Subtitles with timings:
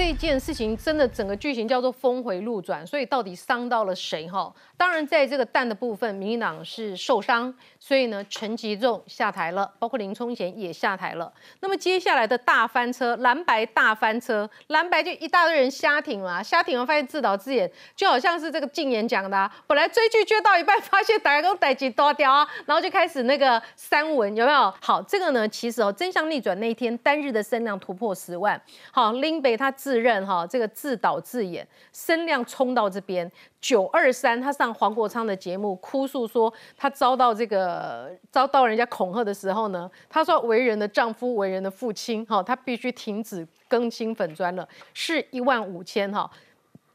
[0.00, 4.50] 这件事情真的整个剧情叫做峰回路转，所以到底伤到了谁哈？
[4.74, 11.30] 当然，在这个蛋的部分，民进党是受伤，所以呢，陈吉仲下台了，包括林冲贤也下台了。
[11.60, 24.74] 那么接下来的大翻车，蓝白大翻车，蓝白就一大堆人瞎挺嘛，瞎挺完发现自导自演，就好像是这个禁言讲的，啊，本来追剧追到一半，发现大家都逮鸡多掉啊，然后就开始那个删文，有没有？
[24.80, 28.58] 好，这个呢，其实哦，真相逆转那一天单日的声量突破十万，
[28.90, 33.28] 好，林北他自认哈，这个自导自演，声量冲到这边。
[33.60, 46.30] 九二三，他上黄国昌的节目哭诉说，他遭到这个遭到人家恐吓的时候呢，他说为人的丈夫，为人的父亲，哈，他必须停止更新粉砖了，是一万五千哈，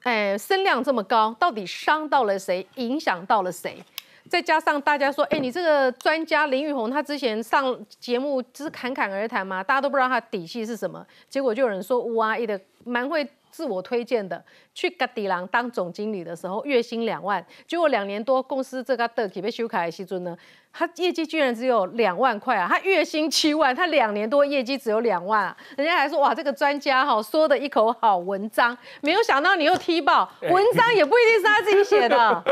[0.04, 3.84] 哎，声量这么高，到底伤到了谁，影响到了谁？
[4.30, 14.44] 再加上大家说，哎，你这个专家林玉红，他之前上节目就是侃侃而谈嘛，大家都不知道他底细是什么，结果就有人说，哇，一的蛮会自我推荐的。
[14.76, 20.38] 去格迪郎当总经理的时候，月薪两万，结果两年多公司这个的被修改的时阵呢，
[20.74, 22.68] 他业绩居然只有两万块啊！
[22.70, 25.58] 他月薪七万，他两年多业绩只有两万啊！
[25.78, 32.44] 人家还说哇，这个专家哈说的一口好文章，没有想到你又踢爆 文章，也不一定是他自己写的。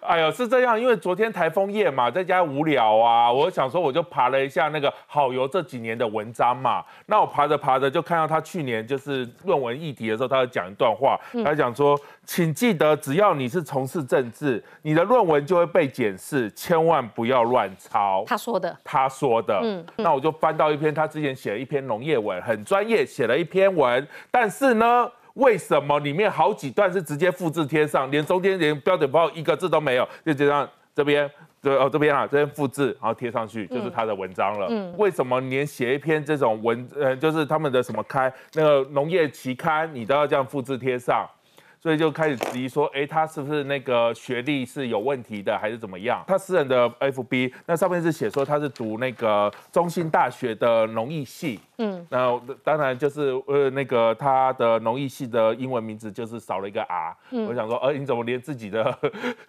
[0.00, 11.57] 哎呦，是这样，因为昨天台风夜嘛，在家无聊啊，我想说我就爬了一下那个好游这几年的文章嘛，那我爬着爬着就看到他去年就是论文议题的时候，他讲一段话，他。
[11.58, 18.24] 讲说，请记得，只要你是从事政治，你的论文就会被检视，千万不要乱抄。
[18.26, 19.60] 他说的，他说的。
[19.62, 24.06] 嗯，那我就翻到一篇他之前写了一篇农业文，很专业，写了一篇文。
[24.30, 30.08] 但是呢，为什么里面好几段是直接复制贴上，连中间连标点符号一个字都没有？
[30.24, 34.66] 就这样，这边，这哦这边啊，这边复制，然后贴上去就是他的文章了。
[34.70, 41.28] 嗯，为什么连写一篇这种文，呃，就是他们的什么刊，那个农业期刊，你都要这样复制贴上？
[41.80, 46.24] 所以就开始质疑说，哎，他是不是那个学历是有问题的，还是怎么样？
[46.26, 57.16] 他私人的 FB 那上面是写说他是读那个中心大学的农艺系，嗯，那当然就是呃那个他的农艺系的英文名字就是少了一个 R，
[57.48, 58.96] 我想说，呃，你怎么连自己的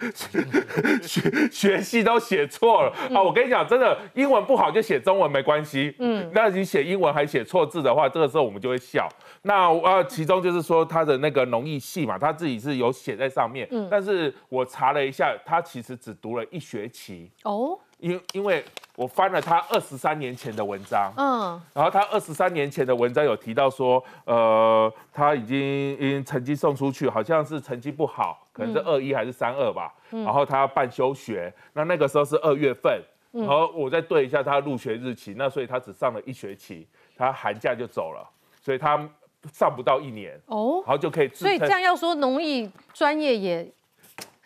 [1.01, 2.94] 学学系都写错了？
[3.13, 3.22] 啊？
[3.22, 9.09] 我跟你讲，真的英文不好就写中文没关系，嗯，那你写英文还写错字的话，这个时候我们就会笑。
[9.41, 13.68] 那呃，其中就是说他的那个农艺系嘛，他自己是有写在上面。
[13.72, 13.88] 嗯。
[13.90, 17.31] 但是我查了一下，他其实只读了一学期。
[17.44, 17.80] 哦。
[18.00, 18.63] 因因为
[18.96, 21.12] 我翻了他二十三年前的文章。
[21.18, 21.62] 嗯。
[21.74, 25.57] 然后他二十三年前的文章有提到说，呃，他已经
[25.97, 29.94] 因成绩送出去，好像是成绩不好，可能是二一还是三二吧。
[30.12, 30.24] 嗯。
[30.24, 33.01] 然后他要办休学，那那个时候是二月份。
[33.34, 33.41] 嗯。
[33.41, 36.88] 然后我再对一下他入学日期，那所以他只上了一学期，
[37.18, 38.28] 他寒假就走了，
[38.62, 39.09] 所以他。
[39.53, 41.29] 上不到一年哦，然后就可以。
[41.33, 43.72] 所以这样要说农艺专业也。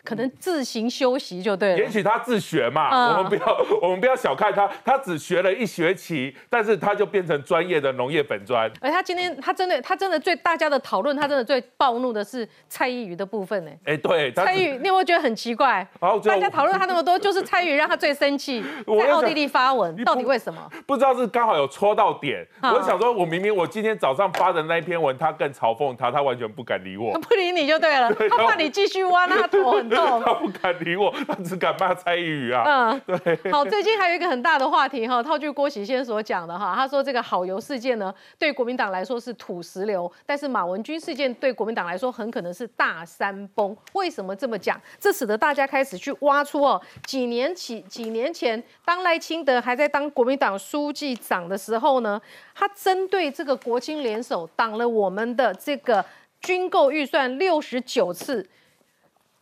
[0.04, 1.78] 可能自行休息就对了。
[1.78, 8.70] 也许他自学嘛，我们不要 我们不要小看他，他只学了一学期，但是他就变成专业的农业本专。
[8.80, 13.70] 而他今天他真的他真的最大家的讨论，他真的最暴怒的是蔡依瑜的部分呢。
[13.84, 15.86] 哎，对，蔡依瑜，你有没有觉得很奇怪？
[16.00, 20.70] 大家讨论他那么多，就是蔡依瑜让他最生气， 在奥地利发文，到底为什么？
[20.86, 22.46] 不知道是刚好有戳到点。
[22.62, 29.93] 我想说，我明明我今天早上发的那一篇文，他更嘲讽他，他完全不敢理我， 不理你就对了，他怕你继续挖，那他头很。
[30.24, 32.62] 他不敢理我， 他只敢骂蔡依宇啊。
[32.66, 33.52] 嗯， 对。
[33.52, 43.76] 好，最近还有一个很大的话题哈，套句郭喜先所讲的哈，他说这个好油事件呢，对国民党来说是土石流，但是马文君事件对国民党来说很可能是大山崩。
[43.92, 44.80] 为什么这么讲？
[44.98, 52.20] 这使得大家开始去挖出哦，几年起几年前，当赖清德还在当国民党书记长的时候呢，
[52.54, 56.04] 他针对这个国青联手挡了我们的这个
[56.40, 58.46] 军购预算六十九次。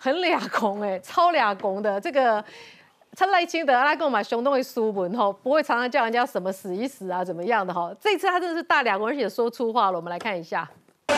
[0.02, 2.44] 很俩公哎，超俩公的这个，
[3.14, 10.69] 他赖清德他跟我买熊东的书文哈，不会常常叫人家什么死一死啊怎么样的哈，这次他真的是大俩公，而且说粗话了，我们来看一下。
[11.08, 11.16] 玩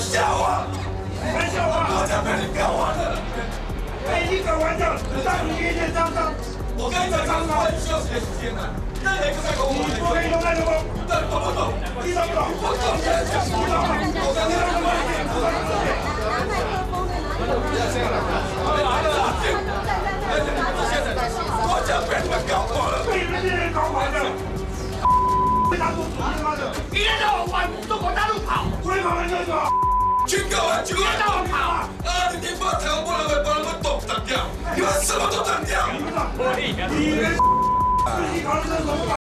[0.00, 0.93] 笑
[1.32, 1.88] 话！
[1.88, 3.16] 我讲的你不要玩了。
[4.04, 4.92] 每一个玩笑，
[5.24, 6.32] 让你天天脏脏。
[6.76, 8.60] 我跟你讲，脏脏需要学时间的。
[9.00, 9.88] 那你不在跟我玩？
[9.88, 10.70] 你不可以用那个吗？
[11.08, 11.72] 懂不懂？
[12.04, 12.44] 你懂不懂？
[12.60, 12.84] 我懂。
[13.00, 13.96] 你懂吗？
[14.20, 15.48] 我跟你讲，我一点不懂。
[16.28, 17.32] 拿麦克风的拿。
[17.40, 18.16] 不要这样了。
[18.60, 19.08] 好了，好了，
[20.90, 21.08] 现在，
[21.64, 22.94] 我讲被你们搞垮了。
[23.08, 24.16] 被你们这些人搞垮的。
[25.70, 26.60] 为啥不主义他妈的？
[26.92, 28.68] 一天到晚往中国大陆跑。
[30.26, 30.80] 警告啊！
[30.82, 31.58] 就来动跑！
[31.58, 31.88] 啊！
[32.32, 35.86] 你你把台湾人会把人们动挡掉，你们什么都挡掉！
[35.92, 36.10] 你们
[38.06, 38.90] 自己搞的什么？
[39.10, 39.23] 哎，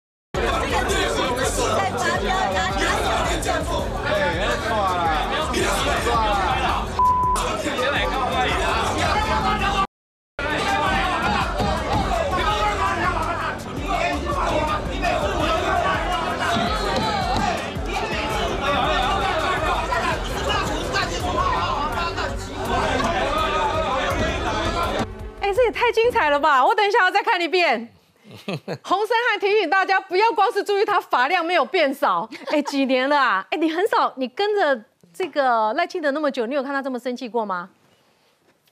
[27.37, 27.87] 看一遍。
[28.83, 32.29] 洪森汉提醒大家，不要光是注意他发量没有变少。
[32.47, 33.47] 哎，几年了啊？
[33.51, 37.69] 哎，你很少，你跟着这个赖清德那么久，你有看他这么生气过吗？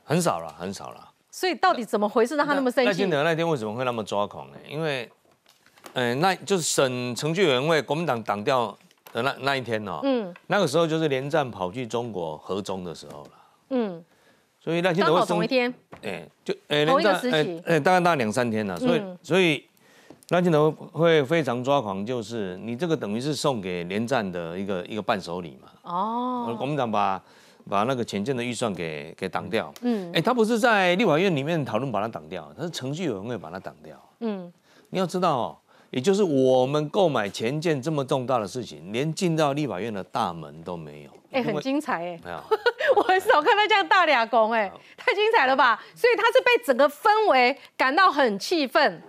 [0.02, 1.10] 很少了，很少了。
[1.30, 3.10] 所以到底怎么回事，让他那么生气赖清？
[3.10, 4.56] 德那天为什么会那么抓狂呢？
[4.66, 5.08] 因为，
[5.92, 8.76] 嗯、那就是省程序委员会国民党党调
[9.12, 13.30] 的那那一天哦，嗯那个时候就是连战跑去中国合中的时候了，
[13.70, 14.04] 嗯，
[14.64, 15.74] 所以赖清德刚会生好同一天。
[16.02, 17.62] 哎，就哎同一个连战哎时期。
[17.66, 19.62] 哎，大概大概两三天了，所以、嗯所以
[20.30, 27.22] 赖清德会非常抓狂，就是你这个等于是送给连战的一个一个伴手礼嘛，哦，国民党把
[27.68, 30.10] 把那个前建的预算给给挡掉，嗯。
[30.14, 34.00] 哎，他不是在立法院里面讨论把它挡掉，他是程序委员会把它挡掉。
[34.20, 34.50] 嗯，
[34.88, 35.58] 你要知道哦，
[35.94, 41.10] 也就是我们购买前件这么重大的事情，连进到立法院的大门都没有。
[41.30, 42.20] 哎，很精彩哎。
[42.24, 42.42] 没有，
[42.96, 45.80] 我很少看到这样大俩公，哎，太精彩了吧！
[45.94, 49.00] 所以他是被整个氛围感到很气愤，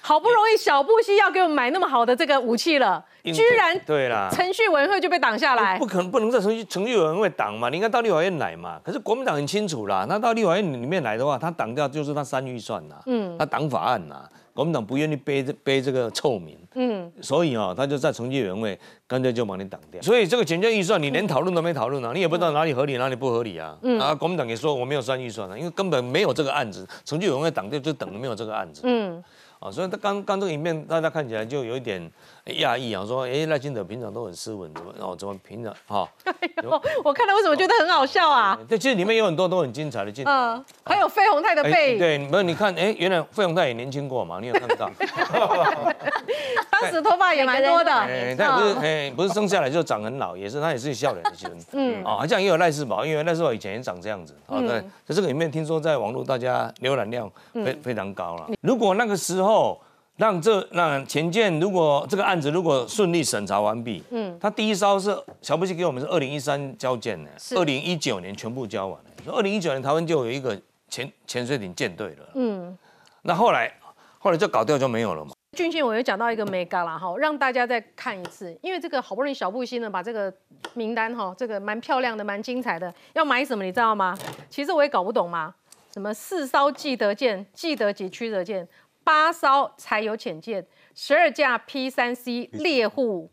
[0.00, 5.86] 好不容易小布希要给我们买那么好的这个武器了，居然对啦，程序委员会就被挡下来不。
[5.86, 8.80] 可能不能在程序程序委员会挡嘛，你应该到立法院来嘛。
[8.82, 16.58] 可是国民党很清楚啦，那到立法院里面来的话，他挡掉就是他删预算呐，嗯他挡法案呐，国民党不愿意背这背这个臭名。
[16.74, 20.00] 嗯，所以哦，他就在程序委员会干脆就把你挡掉。
[20.00, 23.76] 所以这个减建预算你连讨论都没讨论啊，你也不知道哪里合理哪里不合理啊。
[24.00, 28.80] 啊，国民党也说我没有删预算啊，因为根本没有这个案子，程序委员会挡掉就等于没有这个案子。
[28.84, 29.22] 嗯，
[29.58, 32.10] 啊，所以他刚刚这个影片大家看起来就有一点
[32.46, 36.08] 讶异啊，说哎赖清德平常都很斯文，怎么哦怎么平常哈？
[36.26, 38.58] 哎呦，我看了为什么觉得很好笑啊？
[38.68, 40.30] 对其实里面有很多都很精彩的镜头。
[40.30, 44.90] 嗯，还有费鸿泰的背影，对，没有你看，哎，原来费鸿泰也年轻过嘛，你有看到？
[46.72, 47.92] 当时头发也蛮多的。
[47.92, 51.58] 哎，他也不是嗯哎，不是生下来就长很老，也是他也是笑脸的新闻。
[51.72, 54.34] 嗯哦，好像也有赖世宝，因为赖世宝以前也长这样子。
[54.48, 58.48] 啊，对，在这个里面听说在网络大家浏览量非非常高了。
[58.62, 59.80] 如果那个时候
[60.16, 69.10] 让这让前建，如果这个案子如果顺利审查完毕，嗯，他第一艘是小布希给我们是二零一三交件的，二零一九年全部交完了。
[69.32, 72.28] 二零一九年台湾就有一个潜潜水艇舰队了。
[72.34, 72.76] 嗯，
[73.22, 73.72] 那后来
[74.18, 75.32] 后来就搞掉就没有了嘛。
[75.56, 80.32] 俊宪我有讲到一个 mega 啦哈，让大家再看一次，因为这个好不容易小布希呢把这个
[80.74, 84.16] 名单哈，这个蛮漂亮的，蛮精彩的，要买什么你知道吗？
[84.48, 85.54] 其实我也搞不懂嘛，
[85.92, 88.66] 什么四艘记得舰、记得级驱逐舰，
[89.04, 93.30] 八艘柴油潜舰，十二架 P 三 C 猎户。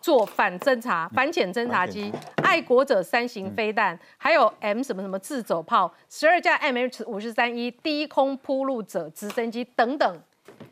[0.00, 10.22] 做反侦察、反潜侦察机、爱国者三型飞弹，还有 M 什么什么自走炮、十二架 MH 五十三一低空铺路者直升机等等，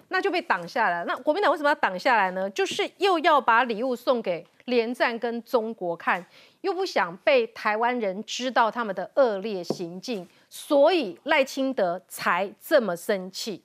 [0.08, 1.04] 那就被挡下来。
[1.04, 2.50] 那国民党为什么要挡下来呢？
[2.50, 6.26] 就是又要把礼物送给连战跟中国看，
[6.62, 13.62] 又不想被台湾人知道他们的恶劣行径，所以赖清德才这么生气。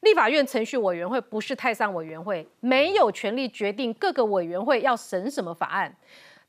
[0.00, 5.94] 立法院程序委员会不是太上委员会，没有权利决定各个委员会要审什么法案。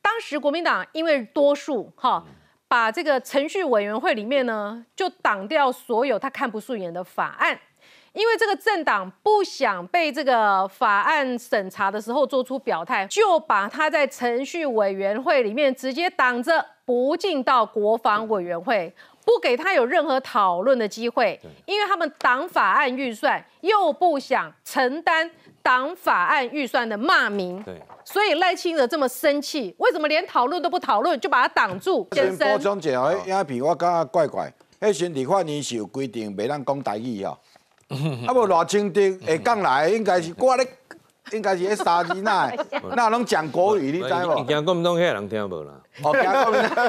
[0.01, 2.23] 当时国民党因为多数哈，
[2.67, 7.59] 把这个程序委员会里面呢，就挡掉所有他看不顺眼的法案。
[8.13, 21.39] 因为这个政党不想被这个法案审查的时候做出表态，就把他在程序委员会里面直接挡着，不进到国防委员会，不给他有任何讨论的机会。
[21.65, 25.29] 因为他们挡法案预算，又不想承担
[25.61, 32.07] 挡法案预算的骂名，对，所以赖清德这么生气，为什么连讨论都不讨论，就把他挡住？
[32.13, 34.51] 先先补生，充一下，迄影片我感觉怪怪。
[34.79, 37.37] 迄时立法院是有规定袂当讲台语哦，
[38.27, 40.67] 啊无偌清德会讲来应该是我咧，
[41.31, 42.65] 应该是迄三字那的，
[42.95, 44.45] 那拢讲国语，你知你无？
[44.45, 45.73] 惊国民党遐人听无啦？
[46.03, 46.85] 哦，惊国民党，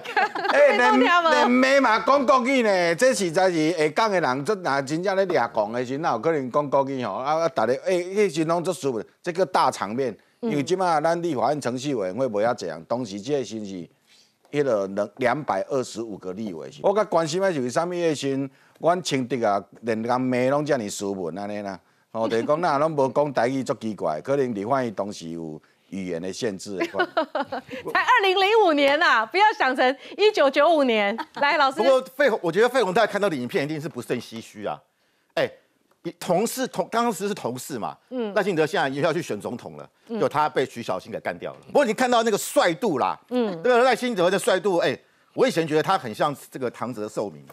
[0.52, 7.14] 哎，连听无连骂嘛讲国语呢，这实在是会讲的人，这若真正咧掠讲的时，哪有可能讲国语吼？
[7.14, 13.88] 啊啊，逐日哎，迄时拢做输的，这个大场面，因为即马咱立法院程序委员会无遐济人，当时这个先是。
[14.50, 21.78] 迄个两两百二十五个立委，我较关心的就是啥物迄时，阮清德啊，连人骂拢遮尔斯文安尼啦。
[22.12, 26.84] 哦，就是讲那拢无讲台语足奇怪，可能立法院当时有语言的限制的，
[27.92, 31.16] 才二零零五年呐、不要想成一九九五年。
[31.34, 34.80] 来，老师不，过费鸿，我觉得费鸿泰看到的影片一定是不胜唏嘘啊。
[35.34, 35.48] 哎，
[36.02, 41.58] 比同事同当时是同事嘛，嗯，赖清德现在也要去选总统了，就他被徐小新给干掉了。
[41.66, 44.98] 不过你看到那个帅度啦，嗯，这个赖清德的帅度，哎，
[45.34, 47.44] 我以前觉得他很像这个唐泽寿明，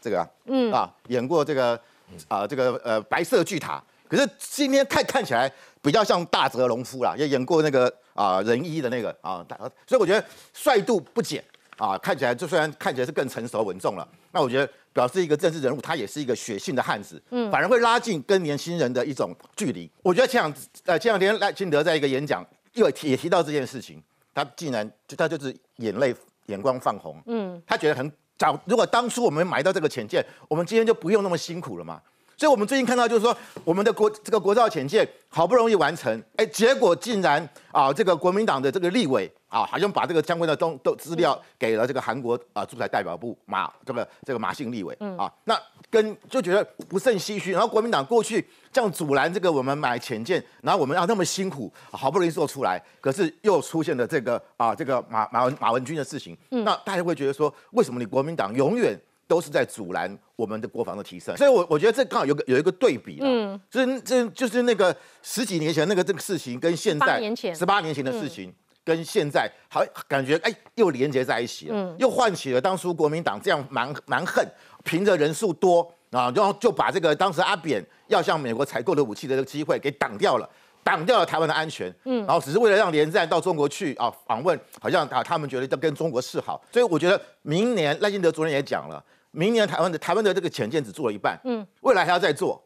[0.00, 0.72] 这个啊，嗯。
[0.72, 1.78] 啊，演过这个
[2.26, 9.56] 啊这个呃白色巨塔，可是今天看看起来比较像大泽隆夫啦，也演过那个啊仁一的那个啊，大
[9.86, 11.44] 所以我觉得帅度不减
[11.78, 19.90] 啊，看起来就虽然看起来是更成熟稳重了，那我觉得表示一个政治人物，他也是一个血性的汉子，嗯，反而会拉近跟年轻人的一种距离。
[20.02, 20.54] 我觉得前两
[20.84, 22.44] 呃前两天赖清德在一个演讲
[22.74, 24.02] 又提也提到这件事情，
[24.34, 26.14] 他竟然就他就是眼泪
[26.46, 32.00] 眼光泛红，嗯，他觉得很早，如果当初我们买到这个潜舰，我们今天就不用那么辛苦了嘛。
[32.36, 45.58] 所以，我们最近看到就是说，我们的国这个国造潜舰好不容易完成，哎，结果竟然啊，这个国民党的这个立委啊，好像把这个相关的东都资料给了这个韩国啊驻台代表部马这个这个马姓立委啊，那
[45.90, 47.52] 跟就觉得不胜唏嘘。
[47.52, 58.98] 然后国民党过去这样阻拦这个我们买潜舰，然后我们要那么辛苦，好不容易做出来，可是又出现了这个啊这个马马文马文军的事情，那大家会觉得说，为什么你国民党永远？
[59.28, 67.20] 都是在阻拦我们的国防的提升，所以我我觉得这刚好有个有一个对比了，嗯，就是这就是那个十几年前那个这个事情跟现在
[67.54, 68.50] 十八年前的事情
[68.88, 74.42] 跟现在好感觉哎又连接在一起了，又唤起了当初国民党这样蛮蛮横，
[74.82, 80.48] 凭着人数多啊，然后就把这个当时阿扁要向美国采购的武器的这个机会给挡掉了。
[80.84, 89.04] 挡掉了台湾的安全，嗯，然后只是为了让连战到中国去啊访问，好像啊他们觉得要跟中国示好，所以我觉得明年赖清德昨天也讲了。
[89.30, 92.62] 明年台湾的台湾的这个潜舰只做了一半，嗯，未来还要再做，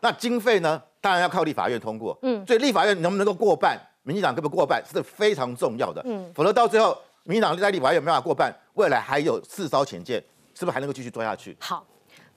[0.00, 0.82] 那经费呢？
[1.02, 10.22] 当然要靠立法院通过，嗯，所以立法院能不能够过半，民进党可不过半是非常重要的，嗯，否则到最后民进党在立法院没办法过半，未来还有四艘潜舰，
[10.54, 11.56] 是不是还能够继续做下去？
[11.58, 11.84] 好，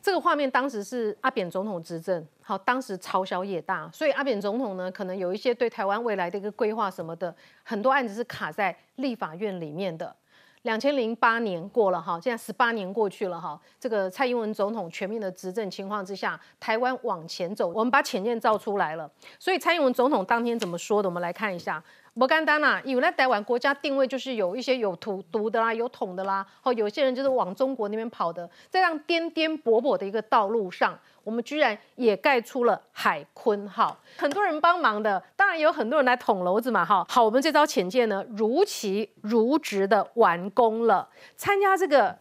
[0.01, 10.15] 这个画面当时是阿扁总统执政，好，当时朝小野大，所以阿扁总统呢，可能有一些对台湾未来的一个规划什么的，很多案子是卡在立法院里面的。
[10.63, 13.59] 两千零八年过了哈，现在十八年过去了哈。
[13.79, 19.09] 这个蔡英文总统全面的执政情况之下，台湾往前走，我们把浅见造出来了。
[19.39, 21.07] 所以蔡英文总统当天怎么说的？
[21.07, 21.81] 我们来看一下。
[22.13, 37.05] 摩干丹呐，以为台湾国家定位就是有一些有土毒的啦，有桶的啦，哦，有些人就是往中国那边跑的，在这样颠颠簸簸的一个道路上，我们居然也盖出了海鲲号，很多人帮忙的，当然有很多人来捅娄子嘛，哈。
[37.07, 41.07] 好，我们这招潜舰呢，如期如职的完工了。
[41.37, 42.17] 参加这个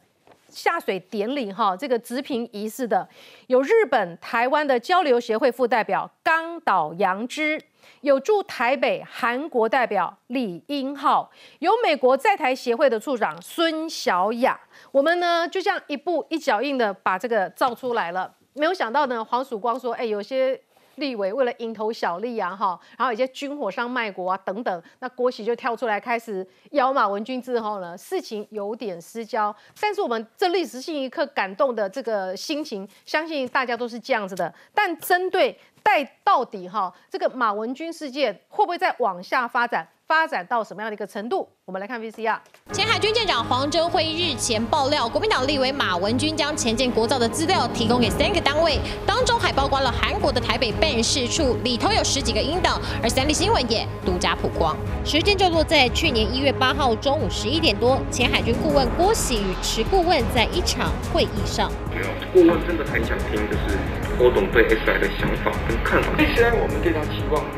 [0.49, 3.09] 下水典礼哈，这个植评仪式的，
[3.49, 7.61] 有日本、台湾的交流协会副代表冈岛洋之。
[8.01, 14.59] 有驻台北韩国代表李英浩，有美国在台协会的处长孙小雅，
[14.93, 18.35] 我们呢就这样一步一脚印的把这个造出来了。
[18.55, 20.61] 没有想到呢，黄曙光说，哎，有些
[20.97, 29.55] 立委为了蝇头小利啊，哈，然后有些军火商卖国啊等等，那郭喜就跳出来开始咬马文君之后呢，事情有点失焦。
[29.81, 34.53] 但是我们这历史性一刻感动的这个心情，相信大家都是这样子的。
[34.75, 35.57] 但针对
[35.89, 39.89] 在到底哈，这个马文君事件会不会再往下发展？
[40.09, 41.47] 发展到什么样的一个程度？
[41.67, 42.39] 我们来看 VCR。
[42.73, 52.81] 前海军舰长黄征辉日前爆料，国民党立委马文君将前建国造的资料提供给三个单位，当中还包括了韩国的台北办事处，里头有十几个英党。
[53.03, 54.75] 而三立新闻也独家曝光，
[55.05, 61.71] 时间就落在去年一月八号中午十一点多，前海军顾问郭喜与池顾问在一场会议上。
[61.91, 63.77] 没有，顾问真的很想听，就是
[64.17, 66.09] 郭董对 S I 的想法跟看法。
[66.35, 67.58] 虽然我们对他期望很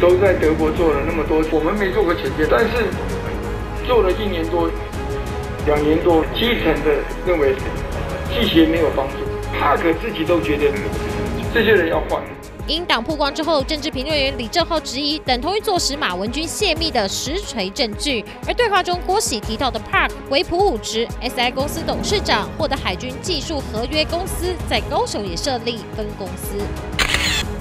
[0.00, 2.86] 都在德国做了那么多，我们没做过前线，但是
[3.86, 4.70] 做了一年多、
[5.66, 7.54] 两年多，基层的认为
[8.30, 9.14] 季协没有帮助，
[9.58, 10.70] 帕克自己都觉得
[11.52, 12.22] 这些人要换。
[12.66, 18.22] 因党曝光之后，政治评论员李正浩质疑，等同于坐实马文君泄密的实锤证据。
[18.46, 26.58] 而对话中，郭喜提到的 Park 为普武职 SI 公司董事长，获得海军技术合约公司，在高雄也设立分公司。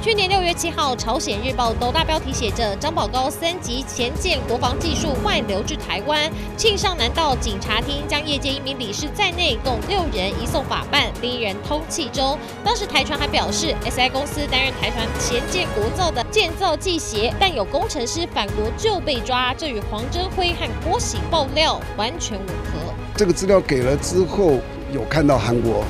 [0.07, 12.39] 去年六月七号，朝鲜日报都大标题写着：“张宝高三级前舰国防技术外流至台湾，庆尚南道警察厅将业界一名理事在内共六人移送法办，另一人通气中。
[12.63, 22.93] 当时台船还表示，SI 公司担任台船前舰国造的建造技协，但有工程师返国就被抓，这与黄征辉和郭喜爆料完全吻合。
[23.17, 24.53] 这个资料给了之后，
[24.93, 25.83] 有看到韩国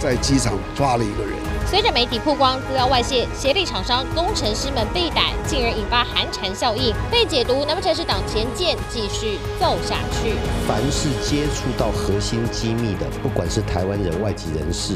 [0.00, 1.49] 在机场抓了一个人。
[1.66, 10.34] 随着媒体曝光资料外泄，协力厂商工程师们被逮，进而引发寒蝉效应，被解读难不成是党前见继续奏下去？
[10.66, 14.94] 凡是接触到核心机密的，不管是台湾人、外籍人士，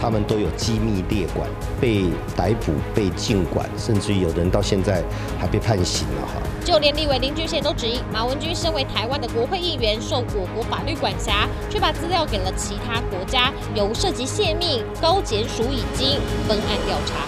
[0.00, 1.46] 他们都有机密列管，
[1.80, 5.02] 被逮捕、被禁管，甚至于有人到现在
[5.38, 6.40] 还被判刑了哈。
[6.64, 17.26] 就连立委林俊宪都质疑，马文君身为台湾的国会议员，受我国法律管辖，却把资料给了其他国家，有涉及泄密，高检署已经分案调查。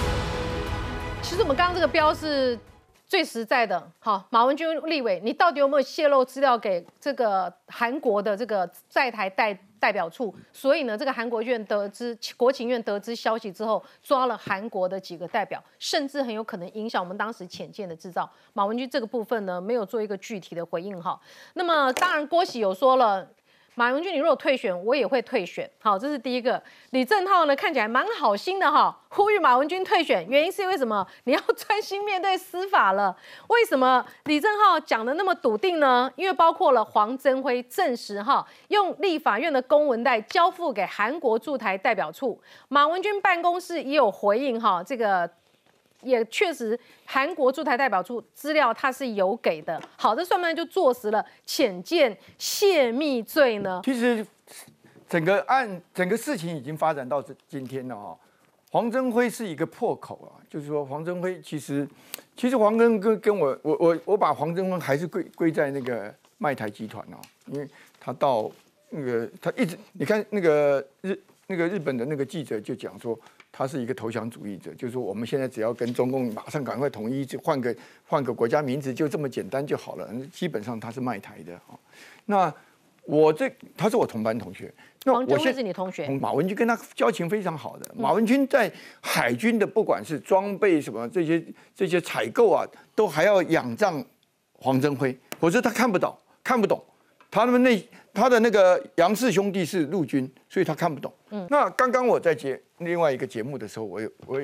[1.21, 2.59] 其实我们刚刚这个标是
[3.13, 3.87] 最实在的。
[3.99, 10.35] 好，马文君立委，你到底有没有泄露资料给这个韩国的这个在台代代表处？
[10.51, 18.27] 所以呢，这个韩国院得知国情院得知消息之后，抓了韩国的几个代表，甚至很有可能影响我们当时潜舰的制造。
[18.55, 21.21] 马文君这个部分呢，没有做一个具体的回应哈。
[21.53, 23.29] 那么当然，郭喜有说了。
[23.75, 25.69] 马文君，你如果退选，我也会退选。
[25.81, 26.63] 好，这是第一个。
[26.91, 31.07] 李正浩呢，看起来蛮好心的哈，呼吁马文君退选，原因是因为什么？
[31.25, 33.17] 你要专心面对司法了。
[33.49, 36.11] 为什么李正浩讲的那么笃定呢？
[36.17, 42.39] 因为包括了黄增辉证实哈，用立法院的公文袋交付给韩国驻台代表处，
[42.69, 45.31] 马文君办公室也有回应哈，这个。
[46.03, 49.81] 也确实，韩国驻台代表处资料他是有给的。
[49.97, 53.81] 好，这算不算就坐实了浅见泄密罪呢？
[53.85, 54.27] 其实
[55.09, 58.19] 整个案、整个事情已经发展到这今天了哈。
[58.71, 61.87] 黄增辉是一个破口啊，就是说黄增辉其实，
[62.37, 67.17] 其实黄根跟跟我我我我把黄增辉还是归归在那个麦台集团哦，
[67.47, 67.69] 因为
[68.01, 68.51] 他到
[68.91, 73.19] 那个他一直你看那个日那个日本的那个记者就讲说。
[73.53, 80.09] 他是一个投降主义者，就是说我们现在只要跟中共马上赶快统一，就换个换个国家名字，就这么简单就好了。
[80.33, 81.79] 基本上他是卖台的啊。
[82.25, 82.53] 那
[83.05, 84.73] 我这他是我同班同学，
[85.05, 86.09] 那我现在是你同学。
[86.19, 91.45] 马文军跟他交情非常好的，马文军在海军的不管是装备什么这些
[91.75, 94.03] 这些采购啊，都还要仰仗
[94.55, 96.83] 黄增辉，否则他看不懂看不懂。
[97.31, 101.13] 他们那他的那个杨氏兄弟是陆军，所以他看不懂。
[101.33, 104.41] 嗯，那刚刚我在节另外一个节目的时候，我有我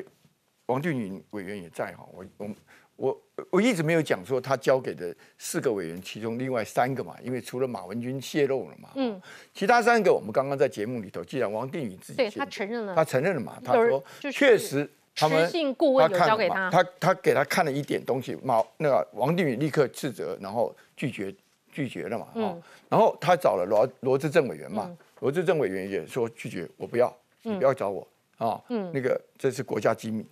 [0.66, 2.48] 王俊宇委员也在哈，我我
[2.96, 9.20] 我我一直没有讲说他交给的四个委员，其中另外三个嘛，因为除了马文君泄露了嘛，嗯，
[9.52, 21.34] 其他三个我们刚刚在节目里头，既然王定宇自己对他承认了，他承认了嘛，他说确实他们顾问有交给他，他他给他看了一点东西，马那个王定宇立刻斥责，然后拒绝。
[21.70, 22.26] 拒绝了嘛？
[22.34, 28.62] 哦，然后他找了罗罗志政委员嘛，罗志政委员也说拒绝，我不要，你不要找我啊。
[28.68, 30.24] 嗯，那个这是国家机密，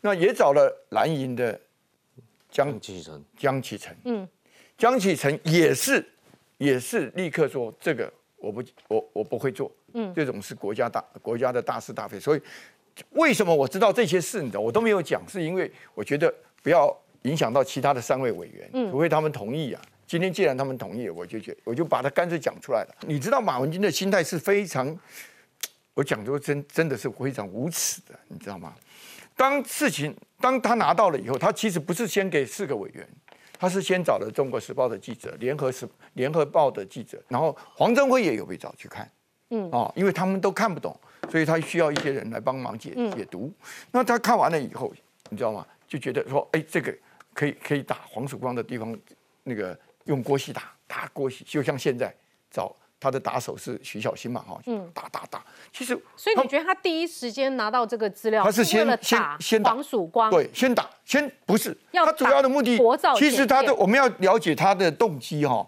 [0.00, 1.58] 那也找了蓝营的
[2.50, 4.28] 江启臣，江启臣，嗯，
[4.76, 6.04] 江启臣也是
[6.58, 12.42] 也是立刻说这个我不我我不会做，嗯，这种是国家大国家的大是大非，所以
[13.10, 19.80] 为什么我知道这些事，你知道我都没有讲，是因为我觉得不要影响到其他的三位委员，除非他们同意啊。
[20.06, 22.94] 今天既然他们同意了，我就觉我就把它干脆讲出来了。
[23.06, 24.96] 你知道马文君的心态是非常，
[25.94, 28.74] 我讲说真真的是非常无耻的，你知道吗？
[29.34, 33.08] 当事情当他拿到了以后，他其实不是先给四个委员，
[33.58, 39.10] 他是先找了《中国时报》的记者、联合时联合报的记者，然后黄镇辉也有被找去看，
[39.50, 40.94] 嗯，哦，因为他们都看不懂，
[41.30, 43.52] 所以他需要一些人来帮忙解解读。
[43.90, 44.92] 那他看完了以后，
[45.30, 45.66] 你知道吗？
[45.88, 46.94] 就觉得说，哎，这个
[47.32, 48.96] 可以可以打黄曙光的地方，
[49.42, 49.76] 那个。
[50.04, 52.14] 用郭熙打打郭熙，就像现在
[52.50, 55.44] 找他的打手是徐小新嘛，哈，嗯，打打打。
[55.72, 62.78] 其实，所以你觉得他第一时间拿到这个资料，他是先先先黄曙光，对，先打，先不是，他主要的目的，
[63.16, 65.66] 其实他的我们要了解他的动机哈。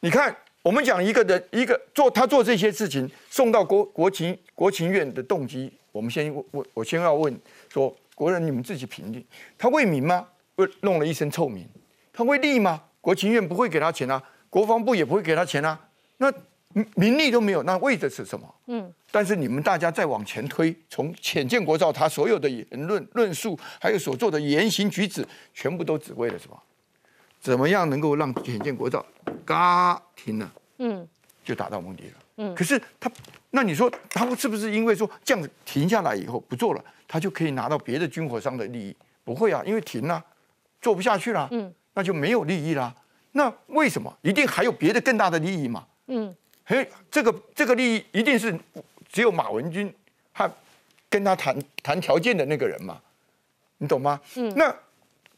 [0.00, 7.36] 你看，我们讲一个人一个做他做这些事情送到国国情国情院的动机，我们先问，我先要问
[7.68, 9.24] 说，国人你们自己评定，
[9.56, 10.26] 他为民吗？
[10.56, 11.68] 为弄了一身臭名，
[12.12, 12.82] 他为利吗？
[13.08, 15.80] 国情院不会给他钱啊，国防部也不会给他钱啊，
[16.18, 16.30] 那
[16.94, 18.54] 名利都没有，那为的是什么？
[18.66, 26.62] 嗯，但是你们大家再往前推，从浅见国造他所有的言论论述，还有所做的言行举止，全部都只为了什么？
[27.40, 29.02] 怎么样能够让浅见国造
[29.42, 30.52] 嘎停了？
[30.76, 31.08] 嗯，
[31.42, 32.12] 就达到目的了。
[32.36, 33.10] 嗯，可是他，
[33.52, 38.94] 那你说他是不是因为说这样子停下来以后不做了，他就可以拿到别的军火商的利益？
[39.24, 40.22] 不会啊，因为停了，
[40.82, 41.48] 做不下去了。
[41.52, 41.72] 嗯。
[41.98, 42.94] 那就没有利益啦。
[43.32, 45.84] 那为什么一定还有别的更大的利益嘛？
[46.06, 46.32] 嗯，
[46.64, 48.56] 嘿，这个这个利益一定是
[49.08, 49.92] 只有马文君
[50.32, 50.48] 和
[51.10, 53.00] 跟他谈谈条件的那个人嘛？
[53.78, 54.20] 你懂吗？
[54.36, 54.72] 嗯，那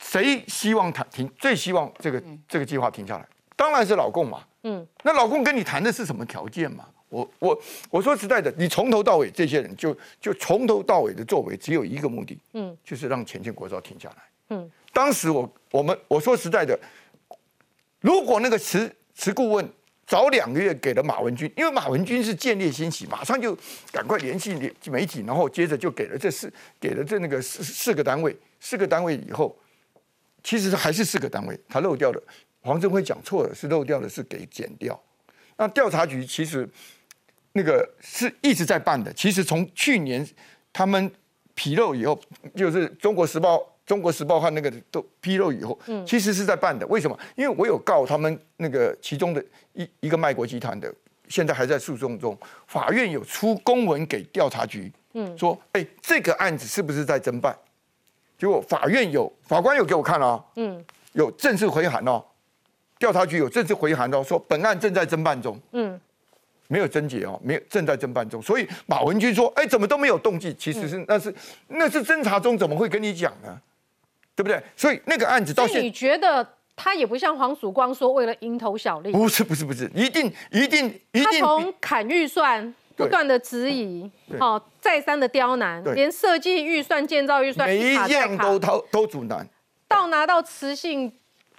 [0.01, 1.27] 谁希望谈停？
[1.39, 3.27] 最希望这个这个计划停下来？
[3.57, 4.45] 当然是老共嘛。
[4.65, 6.87] 嗯，那老共跟你谈的是什么条件嘛？
[7.09, 14.17] 我我我说实在的，你从头到尾这些人就就从头到尾的作为只有一个目的，嗯就是让前建国造停下来。
[14.51, 16.79] 嗯当时我我们我说实在的，
[18.01, 19.69] 如果那个辞辞顾问
[20.07, 23.57] 早两个月给了马文君，因为马文君是见猎欣喜，马上就
[23.93, 24.55] 赶快联系
[24.91, 29.57] 媒体，然后接着就给了这四给了这那个四四个单位，四个单位以后，
[30.43, 32.23] 其实还是四个单位，他漏掉了。
[32.63, 35.01] 黄镇辉讲错了，是漏掉的是给减掉。
[35.57, 36.69] 那调查局其实
[37.53, 40.27] 那个是一直在办的，其实从去年
[40.73, 41.11] 他们
[41.55, 42.21] 披露以后，
[42.57, 43.57] 就是《中国时报》
[43.91, 46.87] 《中国时报》和那个都披露以后，嗯其实是在办的。
[46.87, 47.19] 为什么？
[47.35, 50.95] 因为我有告他们那个其中的一一个卖国集团的，
[51.29, 57.53] 现在还在诉讼中，法院有出公文给调查局，嗯说，哎，这个案子是不是在侦办？
[58.39, 62.25] 结果法院有法官有给我看哦，嗯有正式回函哦，
[62.97, 65.61] 调查局有正式回函哦，说本案正在侦办中。
[65.73, 66.01] 嗯
[66.69, 70.55] 没有侦结哦，没有正在侦办中，所以马文君说：“哎，怎么都没有动静？
[70.57, 71.35] 其实嗯是、那是
[71.67, 73.61] 那是侦查中，怎么会跟你讲呢？
[74.41, 74.63] 对不对？
[74.75, 84.39] 所以那个案子到现你觉得他也不像黄曙光说为了蝇头小利，不是不是不是，一定一定一他定从砍预算不断的质疑，对。
[84.39, 85.95] 好、再三的刁难，对。
[85.95, 88.27] 连设计预算、建造预算每一卡再卡。
[88.27, 89.47] 样都都都阻拦。
[89.87, 91.13] 到拿到磁性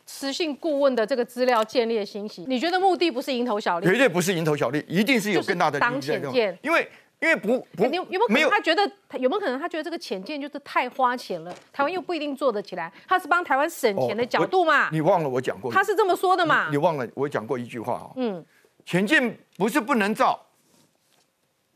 [0.06, 3.86] 磁性顾问的这个资料建立信息，你觉得目的不是蝇头小利？
[3.86, 6.89] 绝对不是蝇头小利，一定是有更大的利益当在因为
[7.21, 14.88] 因为不不哎你有有没有可能他觉得有没有可能他觉得这个浅见就是太花钱了，台湾又不一定做得起来，他是帮台湾省钱的角度嘛？
[14.88, 16.71] 哦你忘了我讲过，他是这么说的嘛你？
[16.71, 18.43] 你忘了我讲过一句话哦，嗯，
[18.86, 20.47] 浅见不是不能造，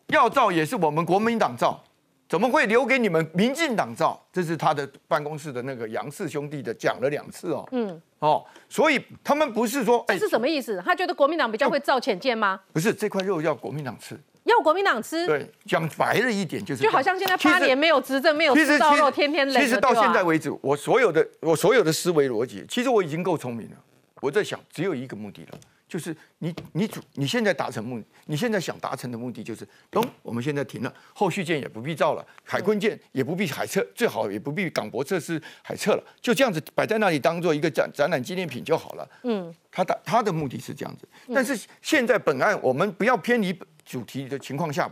[0.08, 1.79] 要造也是我们国民党造，
[2.27, 4.19] 怎么会留给你们民进党造？
[4.34, 10.81] 这是他的办公室的那个杨氏兄弟的讲了两次哦，嗯，哦，所以他们不是说，哎这是什么意思？
[10.84, 12.60] 他觉得国民党比较会造浅见吗？
[12.73, 15.25] 不是这块肉要国民党吃，要国民党吃？
[15.27, 23.75] 对，讲白了一点就是，就好像现在八年没有执政，没有吃到肉，天天累其实到现在为止，我所有的我所有的思维逻辑，其实我已经够聪明了。
[24.21, 39.10] 我在想，只有一个目的了，就是你你主你现在达成目，你现在想达成的目的就是，咚，我们现在停了，后续舰也不必造了，海坤舰也不必海测，最好也不必港博测试海测了，就这样子摆在那里当做一个展展览纪念品就好了。
[39.24, 44.91] 嗯，他的他的目的是这样子，但是现在本案我们不要偏离主题的情况下，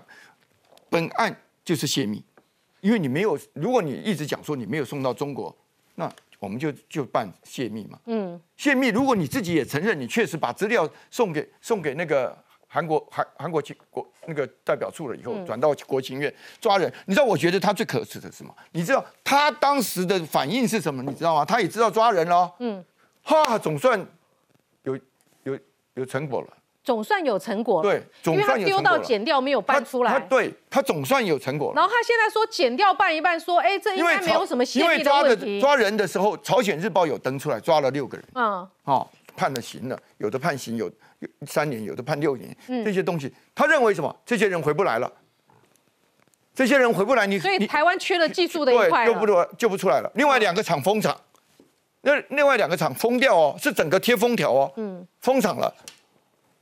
[0.90, 2.24] 本案就是泄密，
[2.82, 5.56] 因为你没有，如果你一直讲说你没有送到中国，
[5.96, 6.12] 那
[6.44, 7.98] 我们就就办泄密嘛。
[8.08, 18.54] 嗯泄密，如果你自己也承认你确实把资料送给送给那个韩国韩韩国情国那个代表处了以后，嗯转到国情院抓人，你知道我觉得他最可耻的是什么？
[18.74, 21.02] 你知道他当时的反应是什么？
[21.02, 21.46] 你知道吗？
[21.46, 22.84] 他也知道抓人了哦，嗯，
[23.24, 24.06] 哈，总算
[24.84, 25.00] 有
[25.44, 25.58] 有
[25.94, 26.58] 有成果了。
[26.84, 27.90] 总算有成果了。
[27.90, 30.12] 对总因为他丢到剪掉没有搬出来。
[30.12, 31.76] 他对他总算有成果了。
[31.76, 35.36] 然后他现在说剪掉办一半，说哎，这应该没有什么泄因为抓的。
[35.62, 44.16] 抓人的时候，朝鲜日报有登出来，抓了六个人，嗯哦，判了刑了，有的判刑有有三年，有的判六年，嗯这些东西，他认为什么？
[44.26, 45.12] 这些人回不来了，
[46.54, 49.34] 这些人回不来，你所以台湾缺了技术的一块对，救不了。
[49.34, 50.12] 出来，救不出来了。
[50.16, 51.16] 另外两个厂封厂，
[52.02, 55.74] 那另外两个厂封掉哦，是整个贴封条哦，嗯封厂了，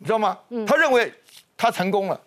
[0.01, 0.35] 你知道吗？
[0.65, 1.13] 他认为
[1.55, 2.19] 他成功了。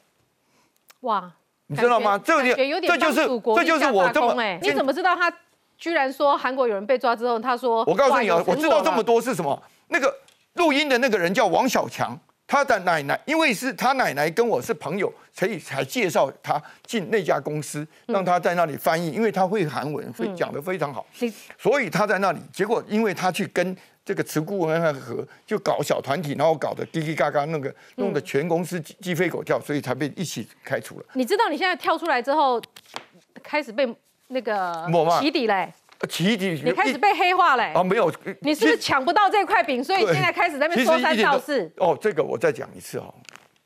[1.01, 1.29] 哇，
[1.67, 2.17] 你知道吗？
[2.25, 5.31] 这个觉有点这就是这就是我这么哎，你怎么知道他
[5.77, 9.61] 居然说韩国有人被抓之后，他说我告诉你啊我知道这么多是什么？
[9.89, 10.17] 那个
[10.53, 21.05] 录音的那个人叫王小强，他的奶奶，因为是他奶奶跟我是朋友，所以才介绍他进那家公司，让他在那里翻译，因为他会韩文，会讲得非常好，
[21.59, 22.39] 所以他在那里。
[22.53, 31.07] 结果因为他去跟这个慈顾文和就搞小团体，然后搞得叽叽嘎嘎，那个弄得全公司鸡鸡飞狗跳，所以才被一起开除了。
[31.15, 32.61] 你知道你现在跳出来之后，
[33.43, 33.89] 开始被
[34.29, 35.73] 那个抹骂起底嘞，
[36.09, 37.73] 起底，你开始被黑化嘞。
[37.73, 41.73] 啊没有，你是不是抢不到这块饼，所以对现在开始在那边说三道四？
[41.79, 43.15] 哦，这个我再讲一次哦。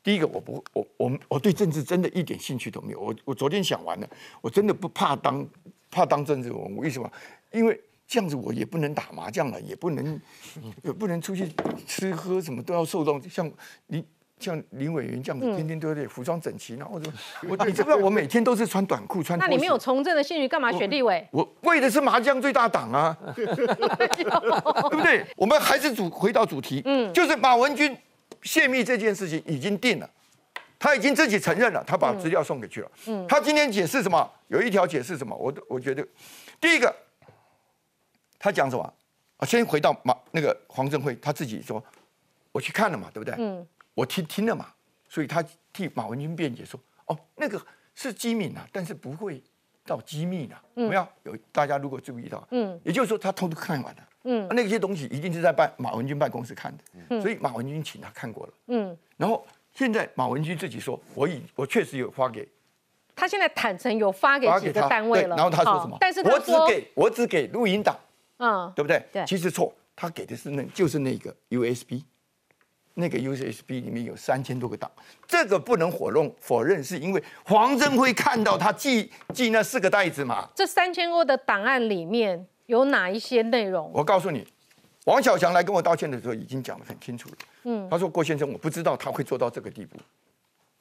[0.01, 3.01] 第一个，我不，我我我对政治真的一点兴趣都没有。
[3.01, 4.07] 我我昨天想完了，
[4.39, 5.45] 我真的不怕当
[5.91, 7.11] 怕当政治人物，为什么？
[7.51, 7.77] 因为
[8.09, 10.19] 这样子我也不能打麻将了，也不能
[10.83, 11.47] 也不能出去
[11.85, 13.49] 吃喝，什么都要受到像
[13.87, 14.03] 林
[14.39, 17.11] 像林委员这样子，嗯天天都得服装整齐，然后就
[17.47, 19.37] 我你知不知道我每天都是穿短裤穿。
[19.37, 21.27] 那你没有从政的兴趣，干嘛选立委？
[21.29, 25.23] 我为的是麻将最大党啊， 对不对？
[25.35, 27.95] 我们还是主回到主题，嗯，就是马文君
[28.41, 30.09] 泄密这件事情已经定了，
[30.79, 32.91] 他已经自己承认了，他把资料送给去了。
[33.05, 34.27] 嗯他今天解释什么？
[34.47, 35.35] 有一条解释什么？
[35.35, 36.03] 我我觉得，
[36.59, 36.91] 第一个，
[38.39, 38.93] 他讲什么？
[39.37, 41.83] 啊，先回到马那个黄镇辉他自己说，
[42.51, 43.35] 我去看了嘛，对不对？
[43.37, 44.67] 嗯我听听了嘛，
[45.09, 47.61] 所以他替马文君辩解说，哦，那个
[47.95, 49.41] 是机密啊，但是不会
[49.85, 50.55] 到机密的。
[50.73, 54.03] 没有有大家如果注意到，嗯也就是说他偷偷看完了。
[54.23, 58.53] 嗯那些东西一定是在办马文君办公室看的，嗯所以马文君请他看过了。
[58.67, 62.47] 嗯，然后现在马文君自己说，我已我确实有发给
[63.15, 65.97] 他现在坦诚有发给几个单位了，然后他说什么？
[65.99, 67.97] 但是他我只说，给我只给录音档，
[68.39, 69.01] 嗯，对不对？
[69.13, 72.01] 对其实错，他给的是那就是那个 USB，
[72.95, 74.89] 那个 USB 里面有三千多个档，
[75.27, 80.49] 这个不能否认否认，是因为黄镇辉看到他寄寄那四个袋子嘛。
[80.55, 83.91] 这三千多的档案里面有哪一些内容？
[83.93, 84.45] 我告诉你，
[85.05, 87.35] 王小强来跟我道歉的时候已经讲得很清楚了。
[87.65, 89.97] 嗯他说郭先生，我不知道他会做到这个地步。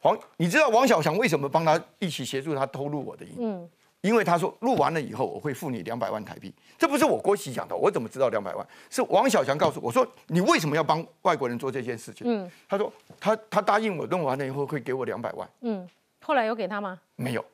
[0.00, 3.34] 黄，你知道王小强为什么帮他一起协助他偷录我的音？
[3.40, 3.68] 嗯
[4.00, 8.66] 因为他说录完了以后我会付你两百万台币，这不是我郭喜讲的，我怎么知道两百万？
[8.88, 12.24] 是王小强告诉我说，你为什么要帮外国人做这件事情？
[12.26, 15.88] 嗯他说他他答应我弄完了以后会给我两百万，嗯，
[16.22, 17.00] 后来有给他吗？
[17.16, 17.44] 没有，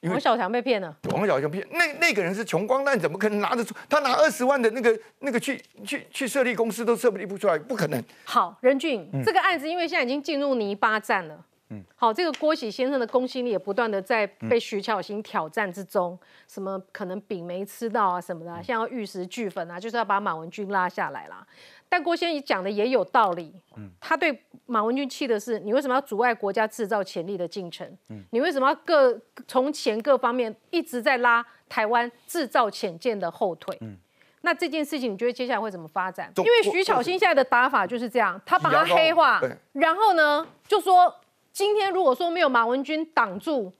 [0.00, 0.96] 因为王小强被骗了。
[1.10, 3.74] 王小强骗那那个人是穷光蛋，怎么可能拿得出？
[3.88, 8.00] 他拿二十万的那个那个去去去设立公司都设立不出来，不可能。
[8.24, 11.44] 好，任俊，嗯这个案子因为现在已经进入泥巴战了。
[11.70, 21.46] 嗯，好，这个郭喜先生的公信力也不断的在被徐巧芯挑战之中，什么可能饼没吃到啊什么的啊、现在要玉石俱焚啊，就是要把马文君拉下来啦。
[21.88, 27.86] 但郭先生讲的也有道理，嗯他对马文君气的是，你为什么要阻碍国家制造潜力的进程？
[28.08, 33.76] 嗯你为什么要各从前各方面一直在拉台湾制造潜舰的后腿？
[33.80, 33.96] 嗯
[34.42, 36.28] 那这件事情，你觉得接下来会怎么发展？
[36.28, 41.14] 因中为徐巧芯现在的打法就是这样，他把他黑化对，然后呢，就说
[41.52, 43.72] 今天如果说没有马文君挡住，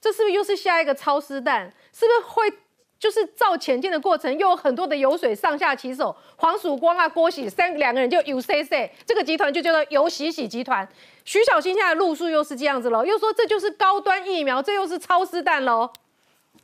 [0.00, 1.72] 这是不是又是下一个超丝弹？
[1.92, 2.52] 是不是会
[2.98, 10.88] 就是造前进的过程，又有很多的油水上下其手，黄曙光啊、郭喜三两个人就有 CC，这个集团就叫做有喜喜集团。
[11.24, 15.90] 徐小新现在路数又是这样子喽，又说这就是高端疫苗，这又是超丝弹喽。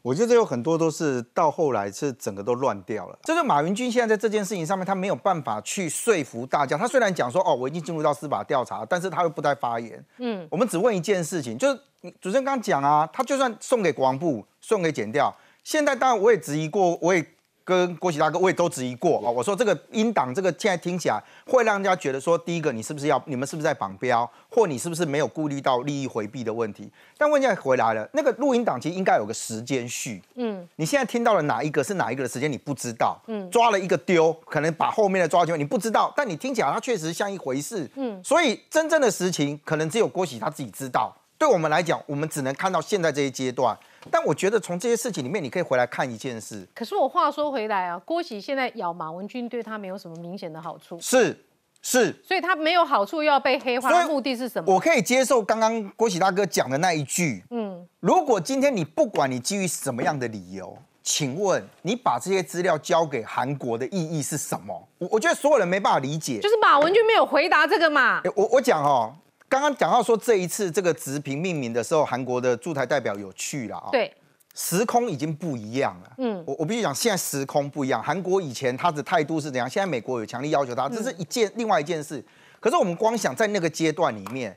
[0.05, 3.19] 我觉得这有很多都是到后来是整个都乱掉了。
[3.23, 6.77] 这个马云军现在在这件事情上面，他没有办法去说服大家。
[6.77, 10.05] 他虽然讲说哦，我已经进入到司法调查，但是他又不再发言。
[10.19, 11.81] 嗯，我们只问一件事情，就是
[12.21, 17.27] 主持人刚刚讲啊，他就算送给国防部，送给检调，现在当然我也质疑过，我也
[17.65, 19.33] 跟郭喜大哥我也都质疑过啊、哦。
[19.33, 26.91] 我说这个英党这个现在听起来会让人家觉得说，第一个你是不是要你们是不是在绑标，或你是不是没有顾虑到利益回避的问题？
[27.17, 30.23] 但问题回来了，那个录音档其实应该有个时间序。
[30.35, 33.21] 嗯，你现在听到了哪一个是哪一个的时间，你不知道。
[33.27, 37.91] 嗯抓了一个丢，可能把后面的抓进去，你不知道，但你听起来它确实像一回事。
[37.97, 41.15] 嗯所以真正的实情，可能只有郭喜他自己知道。
[41.37, 43.77] 对我们来讲，我们只能看到现在这一阶段。
[44.11, 51.37] 但我觉得从这些事情里面，你可以回来看一件事，可是我话说回来啊，郭喜现在咬马文君对他没有什么明显的好处，是
[51.83, 54.73] 是，所以他没有好处又要被黑化，所以目的是什么？
[54.73, 57.45] 我可以接受刚刚郭喜大哥讲的那一句。
[57.51, 64.89] 嗯，如果今天你不管你基于什么样的理由，请问你把这些资料交给韩国的意义是什么？
[64.97, 66.41] 我我觉得所有人没办法理解。
[66.41, 68.21] 就是马文君没有回答这个嘛。
[68.25, 69.15] 欸我我讲哦，
[69.55, 74.13] 刚刚讲到说这一次这个直评命名的时候，韩国的驻台代表有去了啊、对，
[74.53, 76.13] 时空已经不一样了。
[76.19, 78.03] 嗯我我必须讲，现在时空不一样。
[78.03, 79.71] 韩国以前他的态度是怎样？
[79.71, 82.21] 现在美国有强力要求他，这是一件、另外一件事。
[82.59, 84.57] 可是我们光想在那个阶段里面，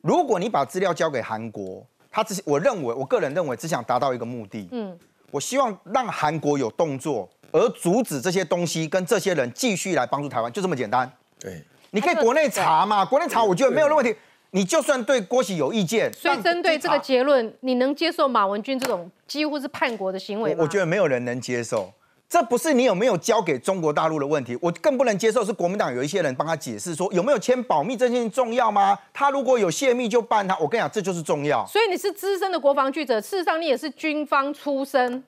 [0.00, 4.98] 如果你把资料交给韩国，他只我认为，我个人认为只想达到一个目的，嗯，
[5.30, 11.08] 我希望让韩国有动作，而阻止这些东西跟这些人继续来帮助台湾，就这么简单。
[11.38, 14.12] 对，你可以国内查嘛，国内查我觉得没有问题。
[14.54, 20.56] 你就算对郭喜有意见，所以针对这个结论，你能接受马文君这种几乎是叛国的行为吗？
[20.58, 21.90] 我我觉得没有人能接受。
[22.28, 28.98] 这不是你有没有交给中国大陆的问题，我更不能接受是国民党有一些人帮他解释说有没有签保密这件重要吗？
[29.12, 31.66] 他如果有泄密就办他，我跟你讲这就是重要。
[31.66, 35.24] 所以你是资深的国防记者，事实上你也是军方出身，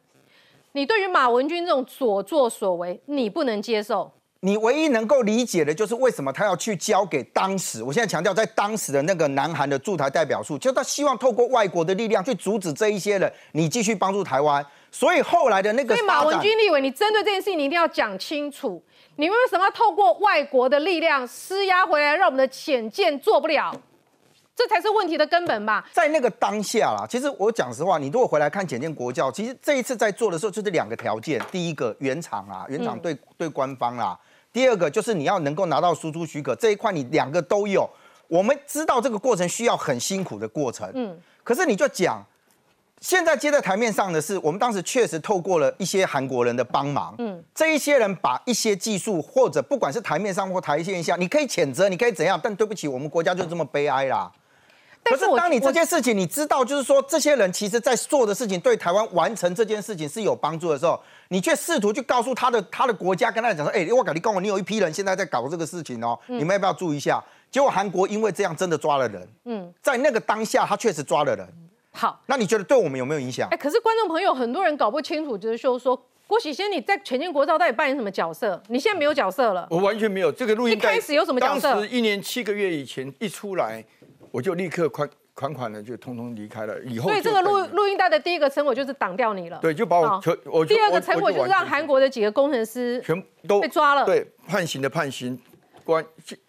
[0.72, 4.10] 你对于马文君这种所作所为，你不能接受。
[4.44, 14.64] 你唯一能够理解的就是为什么他要去交给当时，我现在强调在当时的那个南韩的驻台代表处，就他希望透过外国的力量去阻止这一些人，你继续帮助台湾。
[14.90, 18.82] 所以后来的那个所以马文君立委，你针对这件事情，你一定要讲清楚，
[19.16, 23.74] 你为什么要透过外国的力量施压回来，让我们的潜舰做不了？
[24.54, 25.88] 这才是问题的根本吧。
[25.90, 34.16] 在那个当下啦，其实我讲实话，你如果回来看检验国教，其实这一次在做的时候就是两个条件：第一个原厂啊，原厂对、对官方啦；
[34.54, 37.90] 第二个就是你要能够拿到输出许可，这一块你两个都有。
[38.28, 42.24] 我们知道这个过程需要很辛苦的过程，嗯，可是你就讲，
[43.00, 54.32] 现在接在台面上的是，我们当时确实透过了一些韩国人的帮忙，嗯嗯，这一些人把一些技术或者不管是台面上或台线下，你可以谴责，你可以怎样，但对不起，我们国家就这么悲哀啦。
[55.04, 60.98] 可是当你这件事情你知道，就是说这些人其实在做的事情对台湾完成这件事情是有帮助的时候，
[61.34, 67.20] 你却试图去告诉他的他的国家，跟他讲说，哎、我跟你讲，你有一批人现在在搞这个事情哦，嗯你们要不要注意一下？
[67.50, 71.44] 结果韩国因为这样真的抓了人，嗯，在那个当下他确实抓了人。
[71.90, 73.56] 好，那你觉得对我们有没有影响哎，？
[73.56, 78.62] 可是观众朋友很多人搞不清楚，就是说说郭喜先你在全建国造到底扮演什么角色？
[78.68, 79.66] 你现在没有角色了。
[79.70, 80.74] 我完全没有这个录音。
[80.74, 83.84] 一开始有什么角色当时一年七个月以前一出来，
[84.30, 86.80] 我就立刻款款款的就通通离开了。
[86.84, 89.58] 以后所以这个就录录音带的第一个成果就是挡掉你了。
[89.60, 95.38] 对，就把我全我第二个成果就是让韩国的几个工程师全都被抓了。，对，判刑的判刑，
[95.84, 96.04] 关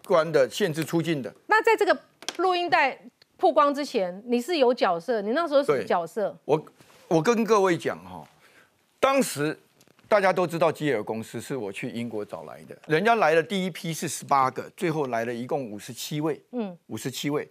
[0.06, 1.34] 关的限制出境的。
[1.46, 1.98] 那在这个
[2.36, 2.96] 录音带
[3.36, 6.38] 曝光之前，你是有角色，你那时候是什么角色？
[6.44, 6.64] 我
[7.08, 8.24] 我跟各位讲哈、
[9.00, 9.58] 当时
[10.08, 17.50] 大家都知道基尔公司是我去英国找来的，人家来的第一批是十八个，最后来了一共五十七位，嗯，五十七位。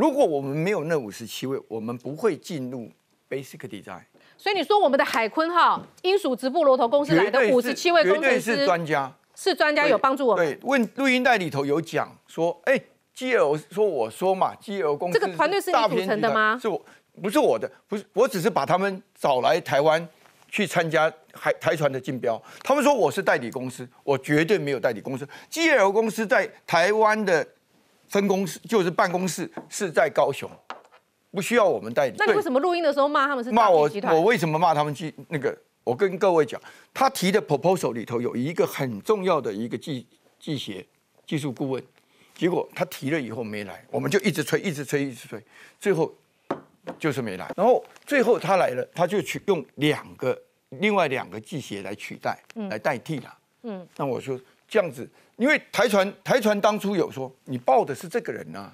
[0.00, 2.90] 如果我们没有那五十七位，我们不会进入
[3.28, 4.00] Basic Design。
[4.38, 10.46] 所以你说我们的海坤号英属直布罗头公司来的五十七位工程师是专家，是专家有帮助我们。
[10.46, 12.80] 对，问录音带里头有讲说，哎
[13.14, 16.82] ，，GL 说我说嘛，，G L 公司这个团队是你组成的吗是我，
[17.20, 20.08] 不是我的，不是，我只是把他们找来台湾
[20.48, 22.42] 去参加海台船的竞标。
[22.64, 25.28] 他们说我是代理公司，我绝对没有代理公司。
[25.50, 27.46] G L 公司在台湾的
[28.10, 30.50] 分公司就是办公室是在高雄，
[31.30, 32.14] 不需要我们代理。
[32.18, 33.88] 那你为什么录音的时候骂他们是骂我？
[34.12, 35.56] 我为什么骂他们去那个？
[35.82, 36.60] 我跟各位讲，
[36.92, 40.06] 他提的 proposal 里头有一个很重要的一个技
[40.38, 40.86] 技协
[41.26, 41.82] 技术顾问，
[42.34, 45.42] 结果他提了以后没来，我们就一直催，一直催，一直催，
[45.80, 46.14] 最后
[46.98, 47.50] 就是没来。
[47.56, 53.34] 然后最后他来了，他就去用两个另外两个技协来取代，来代替他。
[53.62, 55.08] 嗯，那我说这样子，
[55.40, 58.70] 因为台船台船当初有说你报的是这个人呐、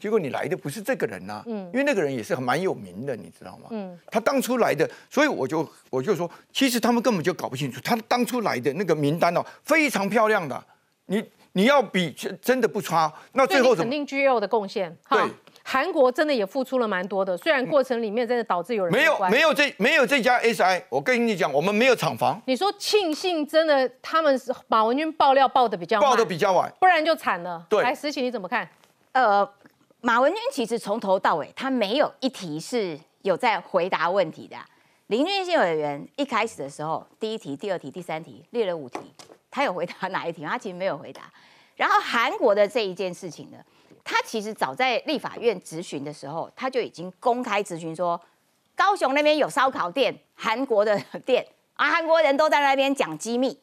[0.00, 3.68] 结果你来的不是这个人呐、嗯因为那个人也是很蛮有名的，你知道吗？
[3.70, 10.60] 嗯他当初来的，所以我就我就说，其实他们根本就搞不清楚，他当初来的那个名单哦，非常漂亮的，
[11.06, 14.96] 你你要比真真的不差，那最后怎么你肯定 G O 的贡献。
[15.08, 15.22] 对，
[15.70, 26.72] 韩国真的也付出了蛮多的，虽然过程里面真的导致有人没有没有这没有这家 SI，我跟你讲，我们没有厂房，你说庆幸真的他们是马文君爆料爆的比较慢报的比较晚。
[26.80, 27.62] 不然就惨了。
[27.68, 28.66] 对来，石琪你怎么看？
[29.12, 29.46] 呃，
[30.00, 34.64] 马文君其实从头到尾他没有一题是有在回答问题的啊、
[35.08, 39.00] 林俊宪委员一开始的时候，第一题、第二题、第三题列了五题，
[39.50, 40.52] 他有回答哪一题吗？
[40.52, 41.30] 他其实没有回答。
[41.76, 43.58] 然后韩国的这一件事情呢，
[44.10, 48.18] 他其实早在立法院质询的时候，他就已经公开质询说，
[48.74, 53.60] 高雄那边有烧烤店，韩国的店啊，韩国人都在那边讲机密。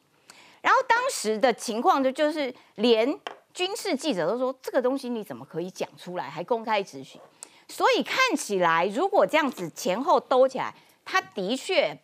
[0.62, 3.18] 然后当时的情况就就是连
[3.52, 7.20] 军事记者都说这个东西你怎么可以讲出来，还公开质询？
[7.66, 10.72] 所以看起来，如果这样子前后兜起来，
[11.04, 11.98] 他的确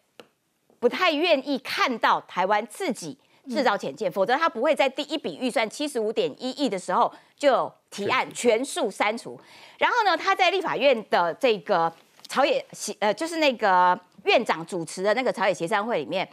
[0.80, 3.16] 不太愿意看到台湾自己
[3.48, 9.38] 制造潜舰，否则他不会在第一笔预算七十五点一亿的时候就提案全数删除。
[9.78, 11.92] 然后呢，他在立法院的这个
[12.28, 16.28] 朝野协呃，就是那个院长主持的那个朝野协商会里面，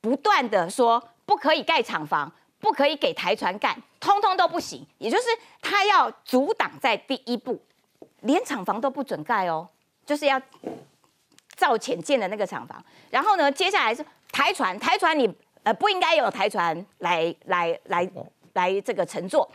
[0.00, 4.86] 不断的说不可以盖厂房，不可以给台船干，通通都不行。
[4.98, 5.24] 也就是
[5.60, 7.60] 他要阻挡在第一步，
[8.20, 9.68] 连厂房都不准盖哦，
[10.06, 10.40] 就是要
[11.56, 12.82] 造潜舰的那个厂房。
[13.10, 18.08] 然后呢，接下来是台船，台船你呃不应该有台船来来来
[18.54, 19.50] 来这个乘坐。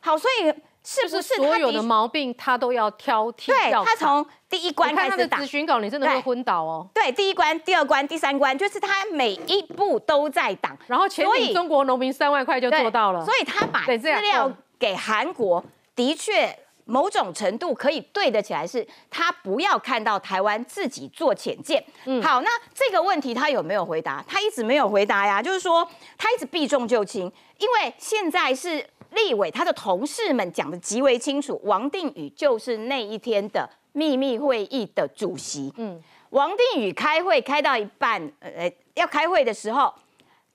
[0.00, 0.44] 好，所以
[0.84, 3.46] 是不是是所有的毛病他都要挑剔？
[3.46, 6.88] 对他从第一关我看他的开始打咨询稿，你真的会昏倒哦。
[6.94, 15.64] 对，第一关、第二关、第三关，就是他每一步都在挡，然后前所以领中国农民三万块就做到了，所以他把资料嗯给韩国，
[15.96, 21.84] 的确某种程度可以对得起来，是他不要看到台湾自己做潜舰。
[22.04, 24.24] 嗯好，那这个问题他有没有回答？
[24.26, 35.72] 他一直没有回答呀，就是说他一直避重就轻，因为现在是立委他的同事们讲的极为清楚，王定宇就是那一天的秘密会议的主席。
[35.76, 39.92] 嗯，王定宇开会开到一半，呃，要开会的时候，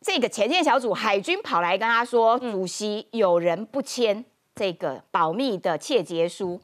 [0.02, 4.24] 这个前线小组海军跑来跟他说，主席有人不签
[4.56, 6.60] 这个保密的窃结书，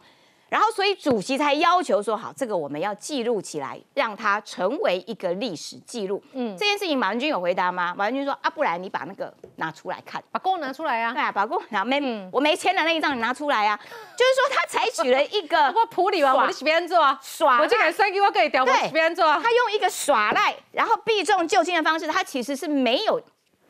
[0.49, 6.21] 然后所以主席才要求说，好，这个我们要记录起来，让它成为一个历史记录。
[6.33, 7.93] 嗯嗯，这件事情马文君有回答吗？
[7.97, 10.23] 马文君说啊，不然你把那个拿出来看。
[10.31, 11.13] 把钩拿出来啊！
[11.13, 13.79] 对啊，把过拿没、嗯我没签的那一张你拿出来啊，
[14.17, 19.39] 就是说他采取了一个 我普理完，我的随便做啊，耍我就敢三给我给掉，我对随便做啊。
[19.41, 23.21] 他用一个耍赖，然后避重就轻的方式，他其实是没有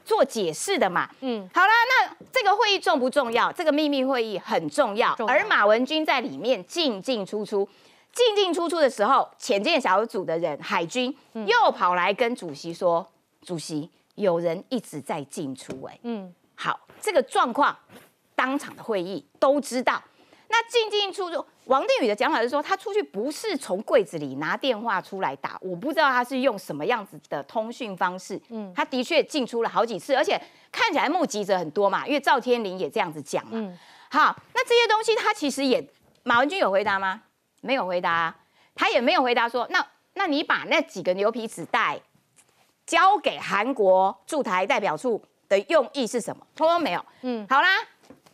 [0.08, 1.10] 做解释的嘛。
[1.20, 3.52] 嗯，好了，那这个会议重不重要？
[3.52, 7.68] 这个秘密会议很重要，重要而马文君在里面进进出出。
[8.14, 13.06] 进进出出的时候，潜舰小组的人海军又跑来跟主席说
[13.46, 17.78] ：“主席，有人一直在进出。”哎，嗯，好，这个状况
[18.34, 20.02] 当场的会议都知道。
[20.48, 28.42] 那进进出出，王定宇的讲法是说，他出去不是从柜子里拿电话出来打，我不知道他是用什么样子的通讯方式。
[28.50, 30.42] 嗯，他的确进出了好几次，而且
[30.72, 33.52] 看起来目击者很多嘛，因为赵天麟也这样子讲嘛。
[33.54, 33.78] 嗯
[34.10, 35.86] 好，那这些东西他其实也，
[36.24, 37.22] 马文君有回答吗？
[37.60, 38.38] 没有回答啊、
[38.74, 42.00] 他也没有回答说，那那你把那几个牛皮纸袋
[42.86, 46.48] 交给韩国驻台代表处的用意是什么？
[46.56, 47.06] 通通没有。
[47.24, 47.68] 嗯，好啦，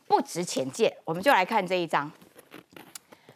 [0.08, 2.12] 不值钱见，我们就来看这一张。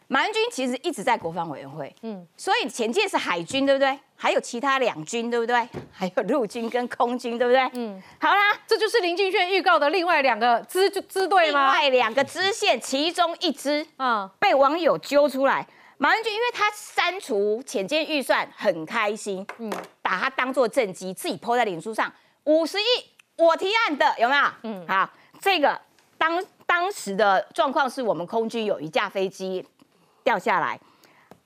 [0.09, 3.99] 马文君其实一直在国防委员会，嗯，所以前届是海军，对不对？
[4.15, 5.67] 还有其他两军，对不对？
[5.91, 7.69] 还有陆军跟空军，对不对？
[7.73, 11.81] 嗯，好啦，这就是林俊炫预告的另外两个支支队吗另？
[11.81, 15.67] 外两个支线，其中一支嗯，被网友揪出来。
[15.97, 19.69] 马文君因为他删除浅见预算很开心，嗯，
[20.01, 22.11] 把它当做政绩，自己 PO 在脸书上，
[22.45, 22.85] 五十亿
[23.35, 24.43] 我提案的，有没有？
[24.63, 25.09] 嗯，好，
[25.41, 25.79] 这个
[26.17, 29.65] 当当时的状况是我们空军有一架飞机
[30.27, 30.77] 掉下来，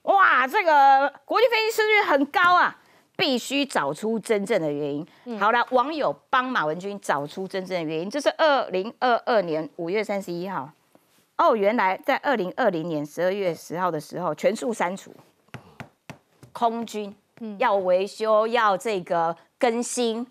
[0.02, 2.76] 哇，这个国际飞机失率很高啊，
[3.16, 5.40] 必须找出真正的原因。
[5.40, 10.68] 好了，网友帮马文君找出真正的原因，这是二零二二年五月三十一号。
[11.38, 15.14] 哦，原来在二零二零年十二月十号的时候，全数删除。
[16.52, 17.16] 空军
[17.60, 20.26] 要维修，要这个更新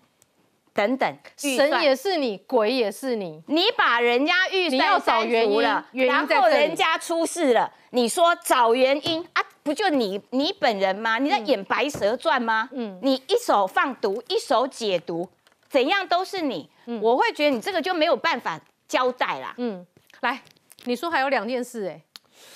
[0.73, 3.41] 等等，神也是你，鬼也是你。
[3.47, 9.43] 你把人家预你要找原因了，原因然后人家出事了，你说找原因啊？
[9.63, 11.19] 不就你你本人吗？
[11.19, 12.67] 你在演《白蛇传》吗？
[12.71, 15.29] 嗯，你一手放毒，一手解毒，
[15.69, 16.67] 怎样都是你。
[16.99, 19.53] 我会觉得你这个就没有办法交代啦。
[19.57, 19.85] 嗯，
[20.21, 20.41] 来，
[20.85, 22.01] 你说还有两件事哎、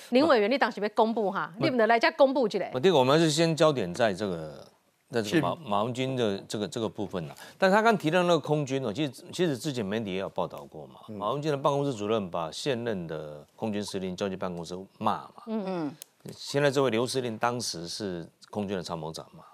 [0.08, 2.72] 林委员，你当时被公布哈，你们来家公布起来。
[2.74, 4.66] 我第一个，我们是先焦点在这个，
[5.10, 7.34] 在这是个马马文君的这个这个部分呐。
[7.58, 10.94] 但他刚提到那个空军哦，其实其实之前媒体也有报道过嘛。
[11.08, 15.42] 马文君的办公室主任把现任的空军司令叫去办公室骂嘛。
[15.46, 15.94] 嗯嗯，
[16.32, 19.44] 现在这位刘司令当时是空军的参谋长嘛，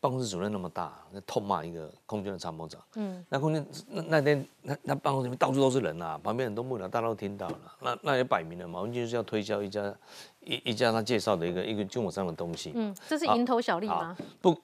[0.00, 2.80] 办公室主任那么大，那痛骂一个空军的参谋长。
[2.94, 7.58] 嗯，那空军那那天那那办公室里面到处都是人啊，旁边很多幕僚，大家都听到了。
[7.80, 9.94] 那那也摆明了，马文君就是要推销一家
[10.40, 12.72] 一一家他介绍的一个一个军火商的东西。
[12.74, 14.16] 嗯，这是好蝇头小利吗？
[14.40, 14.58] 不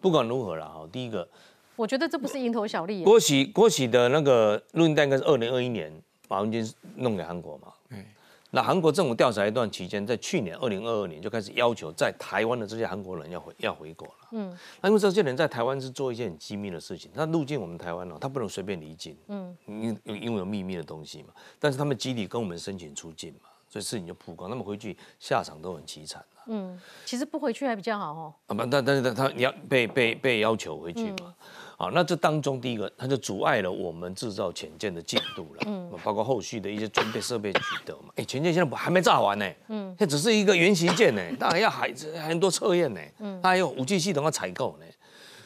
[0.00, 1.28] 不管如何了哈，第一个
[1.76, 3.04] 我觉得这不是蝇头小利耶。
[3.04, 5.92] 国企国企的那个录音带应该是二零二一年
[6.28, 7.72] 马文君弄给韩国嘛。
[7.90, 8.04] 嗯
[8.52, 14.14] 那韩国政府调查一段期间，在去年二零二二年就开始要求在台湾的这些韩国人要回要回国了。
[14.32, 21.28] 嗯那因为这些人在台湾是做一些很机密的事情，他入境我们台湾哦，他不能随便离境，嗯因因因为有秘密的东西嘛。
[21.60, 26.22] 但是他们集体跟我们申请出境嘛，所以事情就曝光，他们回去下场都很凄惨。
[26.46, 28.34] 嗯，其实不回去还比较好哦。
[28.48, 31.32] 啊不，但但是他他你要被被被要求回去嘛，
[31.76, 44.86] 啊，那这当中第一个，它就阻碍了我们制造潜舰的进度了，嗯，包括后续的一些装备设备取得嘛，哎，潜舰现在不还没炸完呢，嗯，这只是一个原型舰呢，当然要还还很多测验呢，嗯，它还有武器系统要采购呢，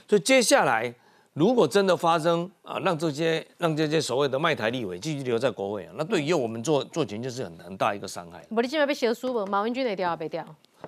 [0.08, 0.94] 所以接下来
[1.34, 8.40] 如果真的发生啊，让这些让这些所谓的卖台立委继续留在国会啊，那对于我们做做权就是很很大一个伤害。
[8.50, 9.44] 不，你今晚被写书不？
[9.46, 10.44] 马文君也掉啊被掉，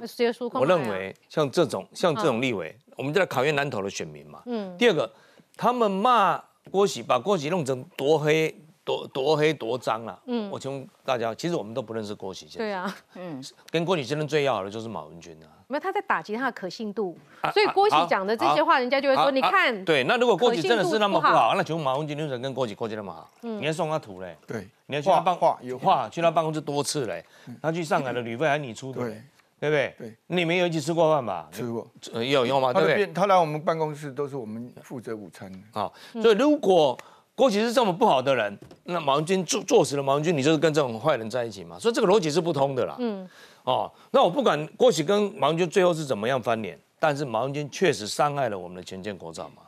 [0.07, 4.40] 写书看我认为像这种像这种立委，我们就在考验南投的选民嘛。
[4.47, 5.12] 嗯第二个，
[5.57, 6.40] 他们骂
[6.70, 8.55] 郭喜，把郭喜弄成多黑、
[8.87, 10.16] 多多黑、多脏了。
[10.26, 15.51] 嗯我请问大家，其实我们都不认识郭喜先生，对啊，嗯，跟郭喜先生最要好的就是马文君啊。
[15.66, 23.28] 没有他在打击他的可信度啊，所以郭喜讲的这些话，人家就会说，啊啊你看，对，那如果郭喜真的是那么不好，那请问马文君为什么跟郭喜关系那么好？
[23.43, 27.24] 嗯你要送他图嘞，对，你要去他办画有画去他办公室多次嘞，
[27.61, 29.22] 他去上海的旅费还你出的对，
[29.59, 29.95] 对不对？
[29.99, 31.49] 对，你们有一起吃过饭吧？
[31.51, 32.72] 吃过，呃有用吗？
[32.72, 33.07] 对不对？
[33.09, 35.59] 他来我们办公室都是我们负责午餐的。
[35.72, 36.97] 好，所以如果
[37.37, 41.78] 郭启是这么不好的人，那毛文君坐坐实了毛文君，你就是跟这种坏人在一起嘛？
[41.78, 42.97] 所以这个逻辑是不通的啦。
[42.99, 43.28] 嗯
[43.62, 49.62] 哦，那我不管郭启跟毛文君最后是怎么样翻脸，但是毛文君确实伤害了我们的前建国造嘛。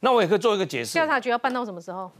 [0.00, 2.10] 那我也可以做一个解释调，查局要办到什么时候？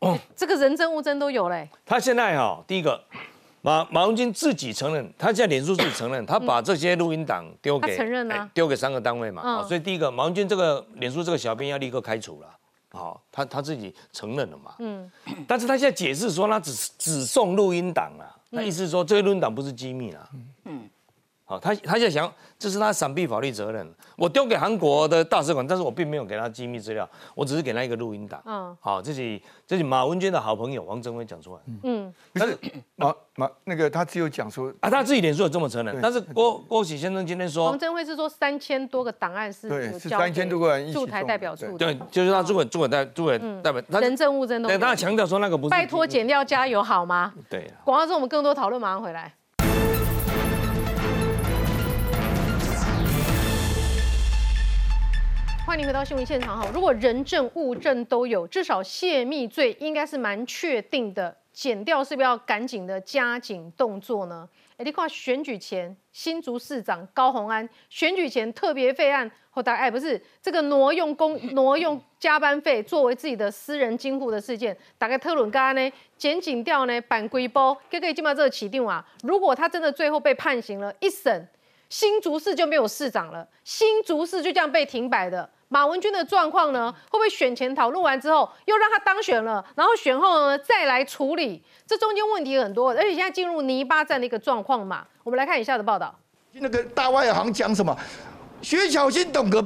[0.00, 1.68] 哦这个人证物证都有嘞。
[1.86, 3.00] 他现在哈、第一个。
[3.66, 12.48] 马马文君自己承认，他现在脸书自己承认，他把这些录音档丢给他承认啊哎丢给三个单位嘛、嗯哦所以第一个马文君这个脸书这个小编要立刻开除了，
[12.94, 15.10] 好、他他自己承认了嘛，嗯。
[15.46, 20.30] 但是他现在解释说他只只送录音档啊，那意思是说这个录音档不是机密啊，
[20.64, 20.88] 嗯
[21.46, 23.86] 好，他他在想，这是他闪避法律责任。
[24.16, 28.42] 我丢给韩国的大使馆，但是我并没有给他机密资料，我只是给他一个录音档。
[28.46, 31.60] 嗯，好，这是这是马文娟的好朋友王征辉讲出来。
[31.82, 32.58] 嗯，但是
[32.96, 47.34] 马马那个他只有讲说啊，他自己脸书有这么承认，但是郭郭喜先生今天说，王征辉是说三千多个档案是对，是三千多个人驻台代表处，对，就是他驻委驻委代驻委代表，人证物证都，对，他强调说那个不是，拜托剪掉加油好吗？
[47.50, 49.34] 对，广告之后我们更多讨论，马上回来。
[55.66, 56.70] 欢迎回到新闻现场哈。
[56.74, 61.34] 如果人证物证都有，至少泄密罪应该是蛮确定的。
[61.54, 64.46] 减掉是不是要赶紧的加紧动作呢？
[64.76, 79.04] 哎，你看选举前新竹市长高虹安选举前特别费案后大哎不是这个挪用公挪用加班费作为自己的私人金库的事件，大概特伦刚呢检警调呢板规包，可可以进到这个起定啊。
[79.22, 81.48] 如果他真的最后被判刑了，一审
[81.88, 85.48] 新竹市就没有市长了，新竹市就这样被停摆的。
[85.74, 86.94] 马文君的状况呢？
[87.10, 91.60] 会不会选前讨论完之后又让他当选了，然后选后呢再来处理？
[91.84, 95.04] 这中间问题很多，而且现在进入泥巴战的一个状况嘛。
[95.24, 96.14] 我们来看以下的报道。
[96.52, 97.96] 那个大外行讲什么？
[98.62, 99.64] 徐小新懂个。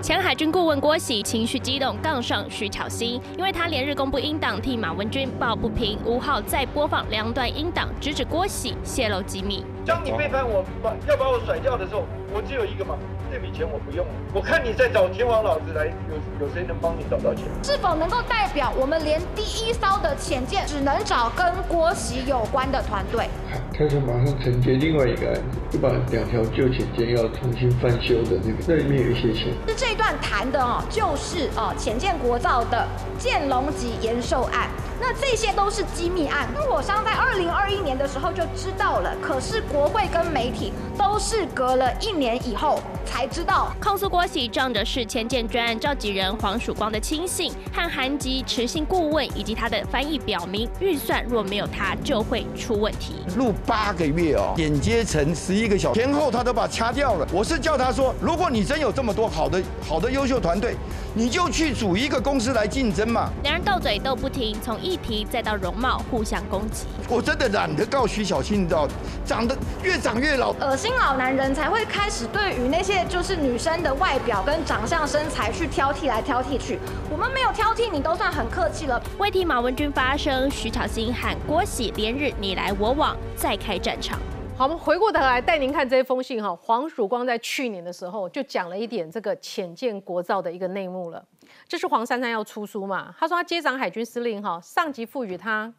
[0.00, 5.98] 前海军顾问郭喜情绪激动，杠上徐巧芯，因为他连日公布英党替马文君抱不平。
[6.06, 9.62] 五号再播放两段英党，直指郭喜泄露机密。
[9.84, 12.96] 当你背叛我，把要把我甩掉的时候，我只有一个嘛。
[13.30, 17.44] 这笔钱我不用了，我看你在找天王老子来，有有谁能帮你找到钱？
[17.62, 23.28] 是否能够代表我们连第一艘的潜舰只能找跟郭喜有关的团队？
[23.72, 29.52] 开始马上承接另外一个案子，就把两条旧潜舰要重新翻修的那个，那里面有一些钱。
[29.66, 32.86] 是这段谈的哦，就是哦潜舰国造的
[33.18, 34.68] 建龙级延寿案。
[34.98, 43.72] 那这些都是机密案，军火商在二零二一年的时候就知道了，可是国会跟媒体都是隔了一年以后才知道。
[43.80, 53.14] 控诉郭喜仗着是前建专案召集人黄曙光的亲信和韩籍持信顾问，以及他的翻译表明，预算若没有他就会出问题。
[53.36, 57.28] 录八个月哦，剪接成十一个小时，前后他都把掐掉了。
[57.32, 60.74] 我是叫他说，如果你真有这么多好的好的优秀团队，
[61.16, 63.28] 你就去组一个公司来竞争嘛。
[63.42, 64.76] 两人斗嘴斗不停，从。
[64.86, 68.86] 议题再到容貌互相攻击，我真的懒得告徐小青，你知道，
[69.24, 76.78] 长得越长越老，恶心老男人才会开始对于那些就是女生的外表跟长相身材去挑剔来挑剔去。
[77.10, 79.02] 我们没有挑剔你，都算很客气了。
[79.18, 84.20] 为替马文君发声，徐巧芯喊郭喜连日你来我往，再开战场。
[84.58, 86.56] 好，我们回过头来带您看这封信哈。
[86.56, 91.22] 黄曙光在去年的时候就讲了一点这个浅见国造的一个内幕了。
[91.68, 93.14] 这是黄珊珊要出书嘛？
[93.18, 95.70] 他说他接掌海军司令，哈，上级赋予他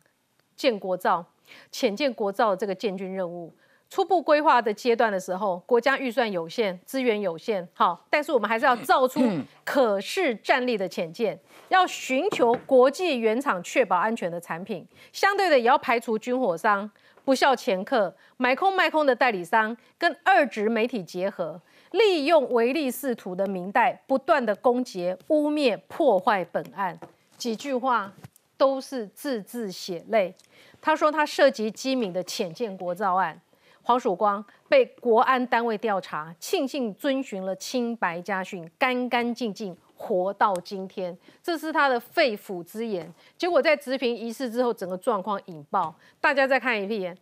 [0.55, 1.25] 建国造、
[1.71, 3.51] 浅见国造这个建军任务。
[3.89, 9.21] 初步规划的阶段的时候，国家预算有限，资源有限，好，但是我们还是要造出
[9.65, 16.89] 可视战力的潜舰，要寻求国际原厂确保安全的产品，相对的也要排除军火商、
[17.27, 21.61] 不孝前客、买空卖空的代理商，跟二职媒体结合。
[21.91, 26.97] 利用唯利是图的明代，不断的攻击、污蔑、破坏本案，
[27.37, 28.13] 几句话
[28.55, 30.33] 都是字字血泪。
[30.79, 33.37] 他说他涉及机敏的浅见国造案，
[33.83, 43.11] 黄曙光被国安单位调查，庆幸遵循了清白家训，干干净净活到今天，这是他的肺腑之言。
[43.37, 47.17] 结果在直评仪式之后，整个状况引爆，大家再看一眼。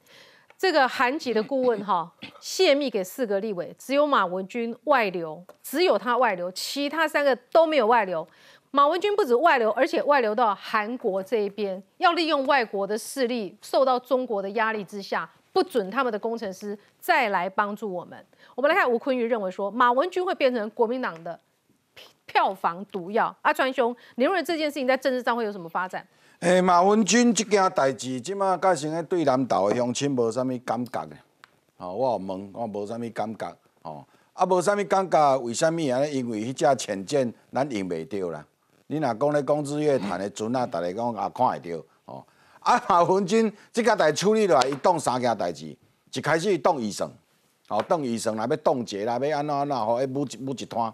[0.57, 2.09] 这个韩籍的顾问哈
[2.39, 8.25] 泄密给四个立委，只有马文君外流，只有他外流，其他三个都没有外流。
[8.71, 18.25] 马文君不止外流，而且外流到韩国这一边，要利用外国的势力，受到中国的压力之下，不准他们的工程师再来帮助我们。
[18.53, 21.37] 我们来看吴坤玉认为说，马文君会变成国民党的
[22.25, 23.35] 票房毒药。
[23.41, 26.05] 阿川兄，你认为这件事情在政治上会有什么发展？
[26.39, 31.15] 诶，马文君这件代志，即马改成咧对南投的乡亲无啥物感觉的。
[31.77, 33.57] 吼，我有问，我无啥物感觉。
[33.81, 36.05] 吼，啊，无啥物感觉，为虾米啊？
[36.05, 38.45] 因为迄只浅见咱用袂着啦。
[38.87, 41.85] 你若讲咧工资乐坛的船啊，逐个讲也看会着。
[42.05, 42.27] 吼，
[42.59, 45.75] 啊， 马文君即件代处理落来，伊动三件代志，
[46.13, 47.09] 一开始伊动医生，
[47.69, 50.93] 吼，动医生若要冻结啦，要安怎安怎，吼，伊补一补一摊，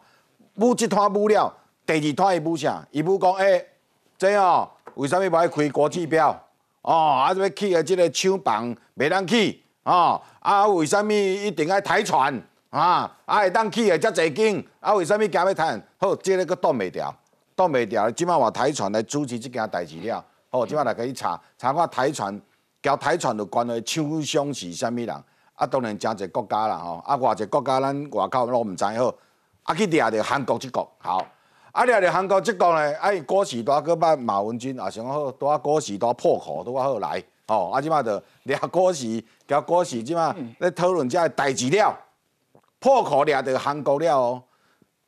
[0.56, 1.54] 补一摊补了，
[1.86, 2.86] 第二摊伊补啥？
[2.92, 3.66] 伊补讲，诶，
[4.18, 4.70] 这哦。
[4.96, 6.30] 为什么不爱开国际标？
[6.82, 12.42] 哦，啊，要去的这个厂房袂当去，哦，啊，为什么一定爱台船？
[12.72, 15.82] 啊，啊，会当去的遮济间，啊，为什么惊要谈？
[15.98, 17.14] 好，这个佫挡袂掉，
[17.56, 18.12] 挡袂掉。
[18.12, 22.42] 即摆话台船来主持这件代志了，好，即摆来可以查查看台船，
[22.82, 25.10] 交台船有关的厂商是啥物人？
[25.56, 29.14] 啊，当然真侪国家啦吼，啊，偌侪国家咱外口拢毋知好，
[29.64, 31.24] 啊，去掠着韩国即国，好，
[31.72, 41.96] 啊，掠着韩国即国呢，啊，伊郭喜多搁捌马文君，也想好，拄啊郭喜多破口拄啊好来，吼，啊，即摆着掠郭喜，交郭喜即摆咧讨论遮代志了，
[42.80, 44.44] 破口掠着韩国了哦，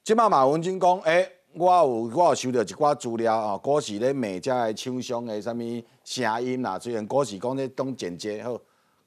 [0.03, 8.55] 即摆马文君讲，诶、我有我有收到一寡资料哦，郭喜咧骂遮个厂商的啥物声音啦，虽然郭喜讲咧当剪接好，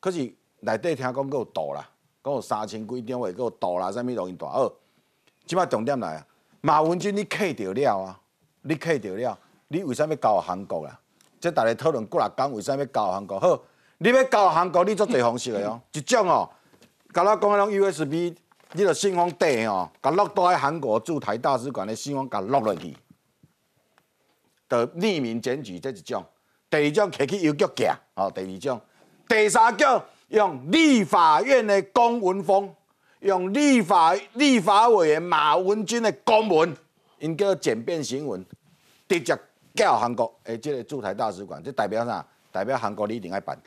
[0.00, 0.18] 可是
[0.60, 1.88] 内底听讲佫有盗啦，
[2.24, 4.72] 讲有三千几张话佫有盗啦，啥物录音带好。
[5.46, 6.26] 即摆重点来啊，
[6.60, 8.20] 马文君你客着了啊，
[8.62, 9.38] 你客着了，
[9.68, 10.98] 你为啥要交韩国啦？
[11.38, 13.38] 即逐个讨论几六讲为啥要交韩国？
[13.38, 13.58] 好，
[13.98, 16.50] 你要交韩国，你做侪方式的哦， 一种哦，
[17.14, 18.34] 甲我讲迄种 USB，
[18.72, 22.96] 你着信封底哦，甲落倒喺韩国驻台大使馆的信封，甲落落去，
[24.68, 26.24] 着匿名检举这一种。
[26.68, 28.80] 第二种摕去邮局寄，哦，第二种，
[29.28, 32.74] 第三种用立法院的公文封，
[33.20, 36.76] 用立法立法委员马文君的公文，
[37.18, 38.44] 因叫简便行文，
[39.08, 39.38] 直接
[39.74, 42.24] 叫韩国诶，这个驻台大使馆，这代表啥？
[42.52, 43.58] 代表韩国你一定爱办。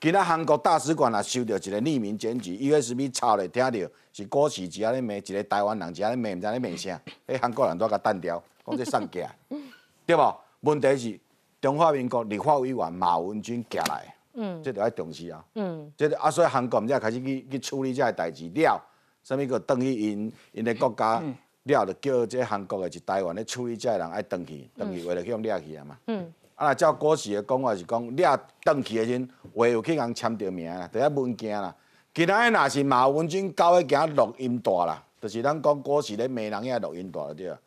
[0.00, 9.32] 今仔韩国大使馆也收到一个匿名检举，USB 抄咧，听到是郭喜一下咧骂，一个台湾人一下咧骂，毋知咧骂啥，迄韩国人都甲弹掉，讲这送假，
[10.04, 10.36] 对无？
[10.60, 11.20] 问题是
[11.60, 15.44] 中华民国立法委员马文君寄来，嗯这就要重视啊。
[15.54, 18.80] 嗯，这个啊，所以韩国毋才开始去去处理这个代志了，
[19.22, 21.22] 啥物个转去因因的国家
[21.64, 25.98] 了，就叫这韩国的一台湾咧处理这个人爱转去，转去为了去互掠去啊嘛。
[26.06, 28.26] 嗯，啊，若照古时的讲话是讲掠
[28.62, 31.74] 转去的时阵，话有去人签着名啦，就遐文件啦。
[32.14, 37.60] 今仔日若是马文君交迄件录音带啦，就是咱讲古时咧骂人遐录音带就对了。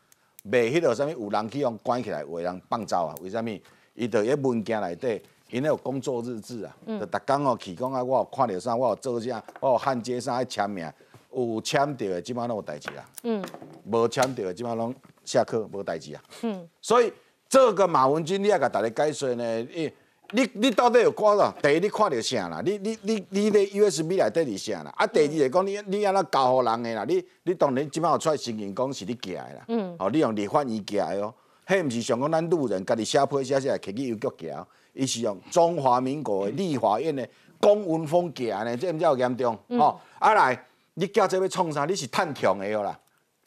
[0.43, 3.15] 卖迄落啥物有人去用关起来，有人放走啊？
[3.21, 3.59] 为什物？
[3.95, 5.19] 伊在迄文件内底，
[5.55, 10.85] 因咧有工作日志啊，嗯就逐工哦去讲啊，我有看着啥，我有做啥，我有焊接啥爱签名，
[11.33, 13.41] 有签到的即摆拢有代志啊，嗯
[13.89, 14.93] 无签到的即摆拢
[15.23, 16.21] 下课无代志啊。
[16.41, 17.13] 嗯所以
[17.47, 19.89] 这个马文军，你也甲大家解说呢，你
[20.31, 21.49] 你你到底有看到？
[21.63, 22.61] 第一，你看到啥啦？
[22.65, 24.91] 你你你你咧 USB 内底是啥啦？
[24.97, 27.05] 啊，第二来讲，你你安怎交互人的啦？
[27.07, 29.63] 你你当然即摆有出来承认讲是你寄的啦。
[29.69, 31.33] 嗯哦，你用立法院寄的哦，
[31.67, 37.27] 迄毋是像讲咱路人家己写批写写来摕去邮局寄哦，伊是用中华民国的立法院的
[37.59, 39.99] 公文封寄的呢，这毋才有严重嗯哦。
[40.19, 41.85] 啊来，你叫这要创啥？
[41.85, 42.97] 你是趁强的哦啦。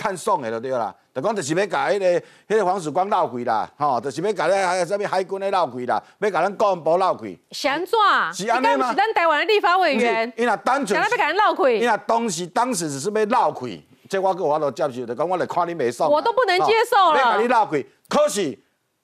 [0.01, 7.37] 趁爽的就对啦，就讲就是要甲迄、个迄、个黄曙光闹开啦，吼，就是要甲咧啥物海军咧闹开啦，要甲咱国防部闹开。
[7.51, 7.99] 是安怎？
[8.33, 13.67] 是安尼吗是咱台湾的立法委员，伊若单纯想要被人闹开伊若当时当时只是要闹开，
[14.09, 16.11] 这我个我都接受，就讲我来看你袂爽。
[16.11, 18.59] 我都不能接受了哦要甲你闹鬼，可是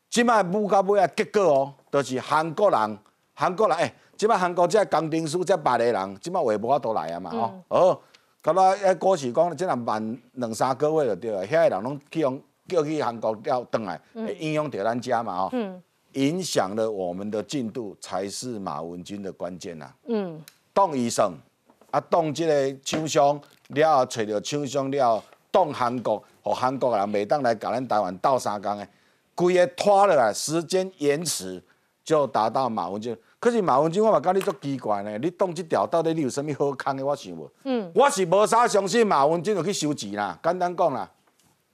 [0.09, 2.99] 即摆舞到尾啊，结果哦，就是韩国人，
[3.35, 8.01] 韩国人诶，即摆韩国这工程师这别个人，即摆话无法度来啊嘛，吼、哦，
[8.43, 14.27] 甲我迄故事讲，即若慢两三个月就对了，遐个人拢去用叫去韩国了转来，嗯。
[14.27, 15.51] 会影响到咱遮嘛吼。
[15.53, 15.83] 嗯。
[16.13, 20.41] 影响了我们的进度，才是马文军的关键呐、嗯。
[20.73, 21.33] 董医生，
[21.95, 25.23] 啊，动这个厂商了后，找到厂商了后，
[25.53, 28.89] 动韩国，互韩国人袂当来甲咱台湾斗相共的，
[29.37, 31.63] 规个拖落来，时间延迟
[32.03, 33.17] 就达到马文君。
[33.39, 37.07] 可是马文君，我嘛感觉你足奇怪呢，你动这条到底你有啥物好康的？
[37.07, 37.49] 我想无。
[37.63, 41.09] 嗯我是无啥相信马文君就去收钱啦，简单讲啦，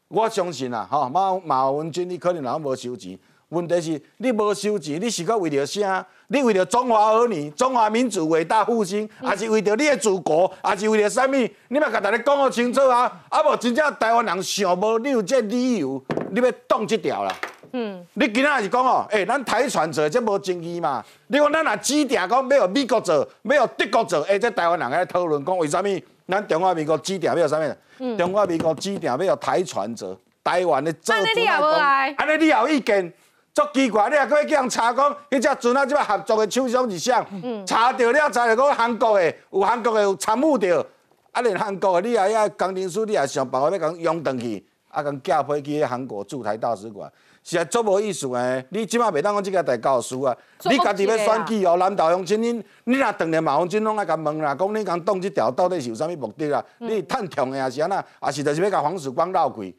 [0.08, 3.18] 我相信啦，吼马马文君你可能人无收钱，
[3.50, 6.04] 问题是你无收钱，你是搁为着啥？
[6.28, 11.32] 你为着中华儿女、中华民族伟大复兴，还是为着你的祖国，还是为着啥物？
[11.68, 13.10] 你嘛甲大家讲好清楚啊！
[13.28, 17.34] 啊无真正台湾人想无，你有这理由，你要动这条啦。
[17.72, 21.04] 嗯，你今仔是讲哦，诶、咱台船做这无争议嘛？
[21.26, 25.86] 你讲咱若指定讲要有美国做，要有德国做，诶、这台湾人来讨论讲为啥物？
[26.28, 27.76] 咱中华民国指定要有啥物？
[27.98, 33.12] 嗯中华民国指定要有台船做，台湾的做安尼你也无爱安尼你也有意见？
[33.52, 37.26] 足奇怪，你啊搁要叫人查讲，迄只船啊，即摆合作的厂商是啥？
[37.42, 40.86] 嗯查着了，查着讲韩国的，有韩国的有参与着，
[41.32, 47.10] 啊连韩国的你啊遐工程师，你也想办法要甲用转去，啊甲寄飞去韩国驻台大使馆，
[47.42, 48.64] 是啊足无意思诶！
[48.68, 56.64] 你即摆袂当讲即个代教师啊，你家己要选举哦，南投乡亲，你你若当然马文君拢爱甲问啦，讲你讲动即条到底是有啥物目的啦？
[56.78, 58.04] 嗯你趁痛的还是安那？
[58.20, 59.72] 还是就是要甲黄曙光绕开？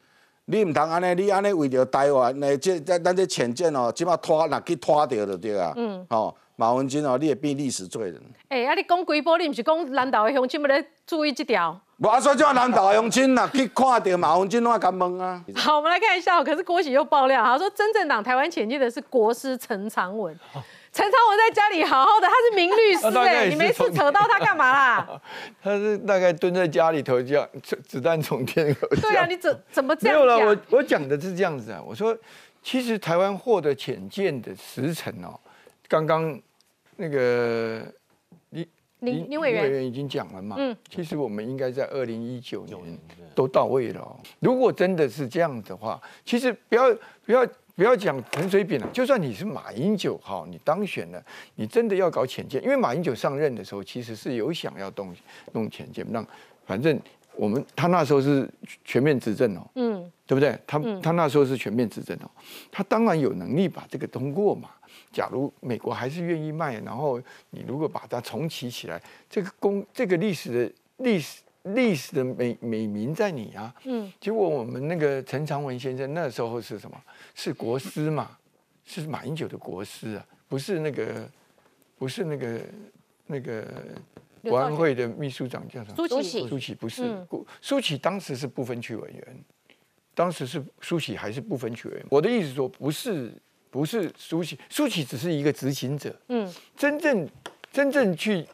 [0.46, 5.72] 你毋通安尼，你安尼为着台湾的这咱咱这浅见哦，即摆拖若去拖着就对啊。
[5.76, 8.20] 嗯哦，马文君哦，你会变历史罪人。
[8.48, 11.80] 哎、啊，你讲几波，你毋是讲南投的乡亲要咧注意这条？
[11.98, 15.44] 无啊，所以种南投的乡亲若去看到马文君，拢爱甲问啊。
[15.54, 20.36] 好，我们来看一下哦，可是郭喜又爆料，他说真正党台湾前进的是国师陈长文。
[20.92, 25.22] 陈昌文在家里好好的，他是名律师哎，你没事扯到他干嘛啦？
[25.62, 29.00] 他是大概蹲在家里头这样，子子弹从天而降。
[29.00, 32.14] 对啊，你怎怎么这样没有了，我我讲的是这样子啊，我说
[32.62, 35.32] 其实台湾获得浅见的时辰哦，
[35.88, 36.38] 刚刚
[36.96, 37.82] 那个
[38.50, 38.68] 林
[39.00, 42.98] 林林委员员已经讲了嘛，嗯嗯，其实我们应该在二零一九年
[43.34, 44.20] 都到位了、哦。
[44.40, 47.46] 如果真的是这样的话，其实不要不要。
[47.74, 51.22] 不要讲陈水扁了，就算你是马英九哈，你当选了，
[51.54, 55.14] 你真的要搞浅见，因为马英九上任的时候其实是有想要动
[55.52, 56.26] 弄浅见，让
[56.66, 56.98] 反正
[57.34, 58.48] 我们他那时候是
[58.84, 60.58] 全面执政哦，嗯，对不对？
[60.66, 62.30] 他嗯他那时候是全面执政哦，
[62.70, 64.68] 他当然有能力把这个通过嘛。
[65.10, 67.20] 假如美国还是愿意卖，然后
[67.50, 69.00] 你如果把它重启起来，
[69.30, 73.74] 这个公这个历史的历史历史的美美名在你啊。
[73.84, 76.96] 嗯，结果我们那个陈长文先生那时候是什么？
[77.34, 78.38] 是国师嘛？
[78.84, 81.28] 是马英九的国师啊，不是那个
[81.96, 82.60] 不是那个
[83.26, 83.64] 那个
[84.42, 86.08] 国安会的秘书长叫什么？
[86.08, 87.26] 苏启苏启不是
[87.60, 89.44] 苏启当时是不分区委员，
[90.14, 92.04] 当时是苏启还是不分区委员。
[92.10, 93.32] 我的意思说，不是
[93.70, 97.28] 不是苏启，苏启只是一个执行者，嗯，真正
[97.72, 98.44] 真正去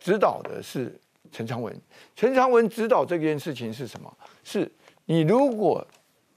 [0.00, 0.98] 指导的是
[1.30, 1.80] 陈长文。
[2.16, 4.12] 陈长文指导这件事情是什么？
[4.42, 4.70] 是
[5.04, 5.86] 你如果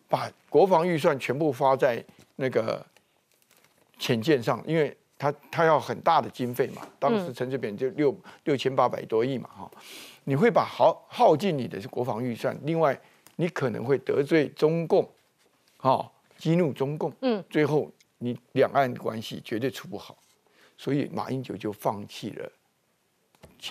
[0.10, 2.03] 把国防预算全部花在
[2.36, 2.86] 那个
[3.97, 8.14] 潜舰上，因为他他要很大的经费嘛，当时陈水扁就六
[8.45, 9.72] 六千八百多亿嘛，哈，
[10.24, 12.99] 你会把耗耗尽你的国防预算，另外
[13.36, 15.07] 你可能会得罪中共，
[15.78, 20.18] 哈，激怒中共，嗯，最后你两岸关系绝对处不好，
[20.78, 22.51] 所以马英九就放弃了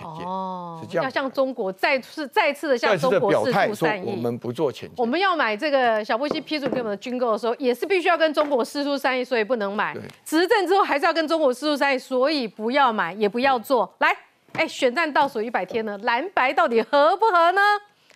[0.05, 4.11] 哦是这样要向中国再次再次的向中国示表态说出善意。
[4.11, 4.95] 我们不做潜舰。
[4.99, 9.97] 我们要买这个小布希批准给我们的军购的时候，也是必须要跟中国示出善意，所以不能买。
[10.25, 13.93] 执政之后还是要跟中国示出善意，所以不要买，也不要做。
[13.99, 14.15] 来，
[14.53, 17.61] 哎，选战倒数一百天了，蓝白到底合不合呢？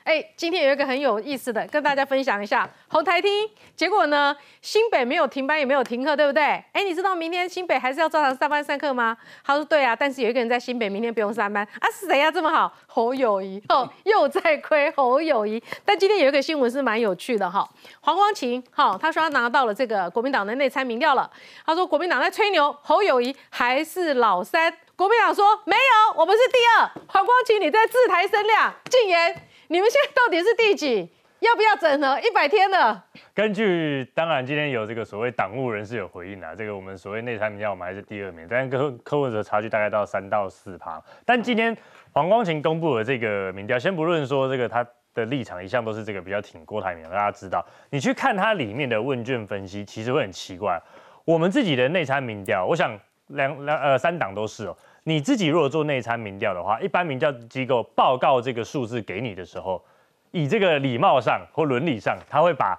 [0.05, 2.68] 哎，今天有一个很有意思的，跟大家分享一下。
[2.88, 6.42] 红台厅，结果呢，新北没有停班，也没有停课，对不对？
[6.72, 9.16] 哎，你知道明天新北还是要照常上班上课吗？
[9.44, 12.72] 他说对啊，但是有一个人在新北明天不用上班啊，是谁呀、这么好？
[12.86, 15.62] 侯友谊哦，又在亏侯友谊。
[15.84, 17.68] 但今天有一个新闻是蛮有趣的哈，
[18.00, 21.30] 黄光琴哈，他说他拿到了这个国民党的内参民调了，
[21.64, 24.76] 他说国民党在吹牛，侯友谊还是老三。
[24.94, 26.90] 国民党说没有，我们是第二。
[27.09, 29.48] 黄光琴你在自抬声量，禁言。
[29.73, 31.09] 你们现在到底是第几？
[31.41, 32.20] 要不要整合？
[32.20, 33.03] 一百天了。
[33.33, 41.03] 根据当然今天有这个所谓党务人士有回应啊，这个我们所谓内参民调我们还是第二名，但跟柯文哲差距大概到三到四趴。
[41.25, 41.75] 但今天
[42.12, 50.79] 黄光琴公布了这个民调，先不论说这个他的立场一向都是这个比较挺郭台铭，大家知道，你去看它里面的问卷分析，其实会很奇怪。
[51.25, 52.95] 我们自己的内参民调，我想
[53.29, 54.77] 两两呃三党都是哦。
[55.05, 59.82] 你自己如果做内参民调的话，一般民调机构报告这个数字给你的时候，
[60.30, 62.78] 以这个礼貌上或伦理上，他会把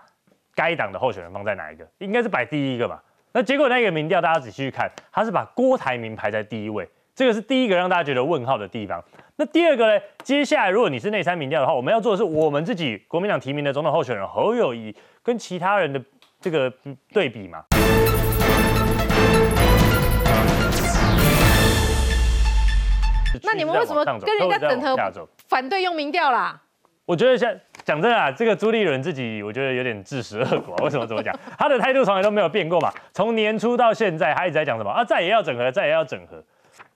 [0.55, 1.85] 该党的候选人放在哪一个？
[1.97, 2.99] 应该是摆第一个嘛。
[3.33, 9.03] 那结果那个民调，大家仔细去看，他是把郭台铭排在第一位，这个是第一个让大家觉得问号的地方。
[9.35, 10.01] 那第二个呢？
[10.23, 16.01] 接下来如果你是内参民调的话，我们要做的是我们自己国民党提名的总统候选人侯友谊跟其他人的
[16.39, 16.71] 这个
[17.11, 17.65] 对比嘛。
[23.41, 24.95] 那你们为什么跟人家整合
[25.47, 26.59] 反对用民调啦？
[27.05, 27.53] 我觉得像
[27.83, 30.73] 讲真的啊，这个朱立伦自己，我觉得有点自食恶果。
[30.83, 31.37] 为什么这么讲？
[31.57, 32.89] 他的态度从来都没有变过嘛。
[33.11, 35.03] 从年初到现在，他一直在讲什么啊？
[35.03, 36.41] 再也要整合，再也要整合。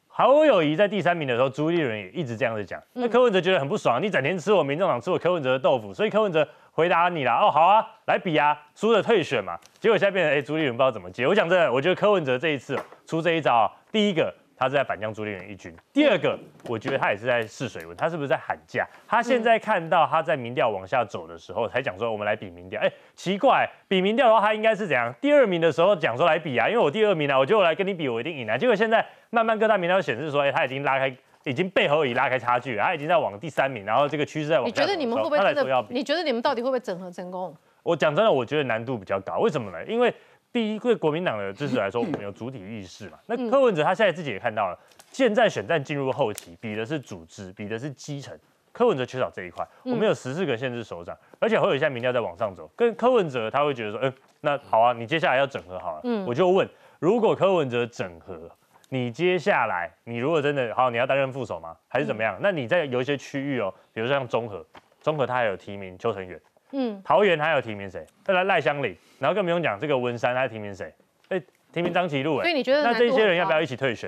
[0.08, 2.82] 侯友谊在第三名的时候，朱立伦也一直这样子讲。
[2.94, 7.42] 那柯文哲觉得很不爽，你整天吃我民众党，吃我柯文哲的豆腐，所以柯文哲回答你啦。
[7.42, 9.60] 哦，好啊，来比啊，输了退选嘛。
[9.78, 11.28] 结果现在变成哎，朱立伦不知道怎么接。
[11.28, 14.34] 我讲真的，我觉得柯文哲这一次出这一招啊，第一个。
[14.58, 15.72] 他是在反将朱立伦一军。
[15.94, 16.38] 第二个，
[16.68, 18.88] 我觉得他也是在试水温，他是不是在喊价？
[19.08, 22.82] 他现在看到他在民调往下走的时候，才讲说我们来比民调。
[22.82, 25.14] 哎，奇怪，比民调的话，他应该是怎样？
[25.22, 28.58] 第二名的时候讲说来比啊，因为我第二名啊，我觉得我来跟你比，我一定赢啊。
[28.58, 34.70] 结果现在慢慢各大民调显示说，哎，他已经拉开，已经背后已拉开差距了，他已经在往第三名，然后这个趋势在往下。
[34.70, 35.86] 你觉得你们会不会真的？
[35.90, 37.56] 你觉得你们到底会不会整合成功？
[37.84, 39.38] 我讲真的，我觉得难度比较高。
[39.38, 39.86] 为什么呢？
[39.86, 40.14] 因为
[40.52, 43.20] 第一，对国民党的支持来说，我们有主体意识嘛。
[43.28, 44.80] 那柯文哲他现在自己也看到了。
[45.12, 48.38] 现在选战进入后期，比的是组织，比的是基层。
[48.72, 52.70] 柯文哲缺少这一块，我们有十四个县市首长，而且会有一些民调在往上走。
[52.76, 56.02] 跟柯文哲他会觉得说，嗯，那好啊，你接下来要整合好了。
[56.04, 56.68] 嗯，我就问，
[57.00, 58.52] 如果柯文哲整合，
[58.90, 61.76] 你接下来你如果真的好，你要担任副手吗？
[61.88, 62.38] 还是怎么样？
[62.40, 64.64] 那你在有一些区域哦，比如说像中和，
[65.02, 66.40] 中和他还有提名邱成远，
[66.72, 68.06] 嗯，桃园还有提名谁？
[68.24, 70.94] 再来赖香林，然后更不用讲这个文山，他提名谁？
[71.30, 71.42] 哎，
[71.72, 74.08] 提名张其禄，哎，所以你觉得那这些人要不要一起退选？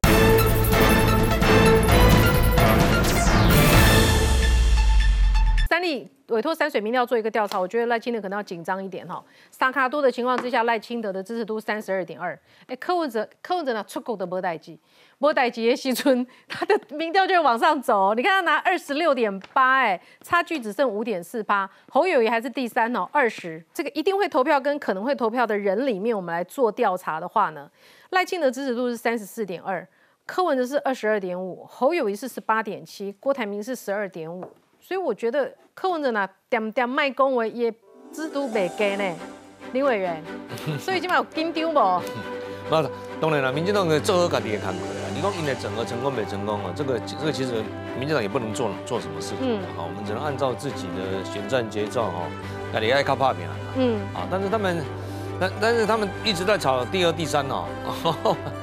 [5.79, 9.23] 三立委托山水民调做一个调查，我觉得赖清德可能要紧张一点哈。
[9.49, 12.37] 萨卡多的情况之下，赖清德的支持度三十二点二。
[12.67, 14.77] 哎，柯文哲，柯文哲呢出口的波代基，
[15.19, 18.13] 波代基耶西村，他的民调就往上走。
[18.13, 21.69] 你看他拿二十六点八，哎，差距只剩五点四八。
[21.87, 23.63] 侯友谊还是第三哦，二十。
[23.73, 27.71] 这个一定会投票跟可能会投票的人里面，我们来做调查的话呢，
[28.09, 29.87] 赖清德支持度是三十四点二，
[30.25, 34.43] 柯文哲是二十二点五，侯友谊是十八点七，郭台铭是十二点五。
[34.89, 37.71] 所以我觉得柯文哲呢，点点卖恭维也
[38.11, 39.15] 制度未低呢，
[39.71, 40.19] 林委员，
[40.79, 42.01] 所以今晚有紧张无？
[42.71, 42.81] 那
[43.21, 45.05] 当然了，民进党的做好家己的工作啦。
[45.13, 46.73] 你讲因为整合成功没成功啊？
[46.75, 47.63] 这个这个其实
[47.99, 49.37] 民进党也不能做做什么事情。
[49.41, 52.23] 嗯好，我们只能按照自己的选战节奏哈，
[52.73, 53.55] 那你爱靠怕拼啊。
[53.77, 54.83] 嗯，啊，但是他们，
[55.39, 57.65] 但但是他们一直在吵第二、第三哦。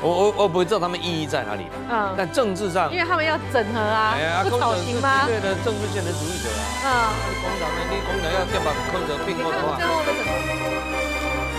[0.00, 1.70] 我我我不会知道他们意义在哪里的。
[1.90, 5.26] 嗯但政治上，因为他们要整合啊哎呀，，不讨行吗？
[5.26, 6.62] 对的政治线的主义者啊。
[6.84, 10.97] 嗯，工党呢，你工党要要把柯泽并购的话最，后会怎么？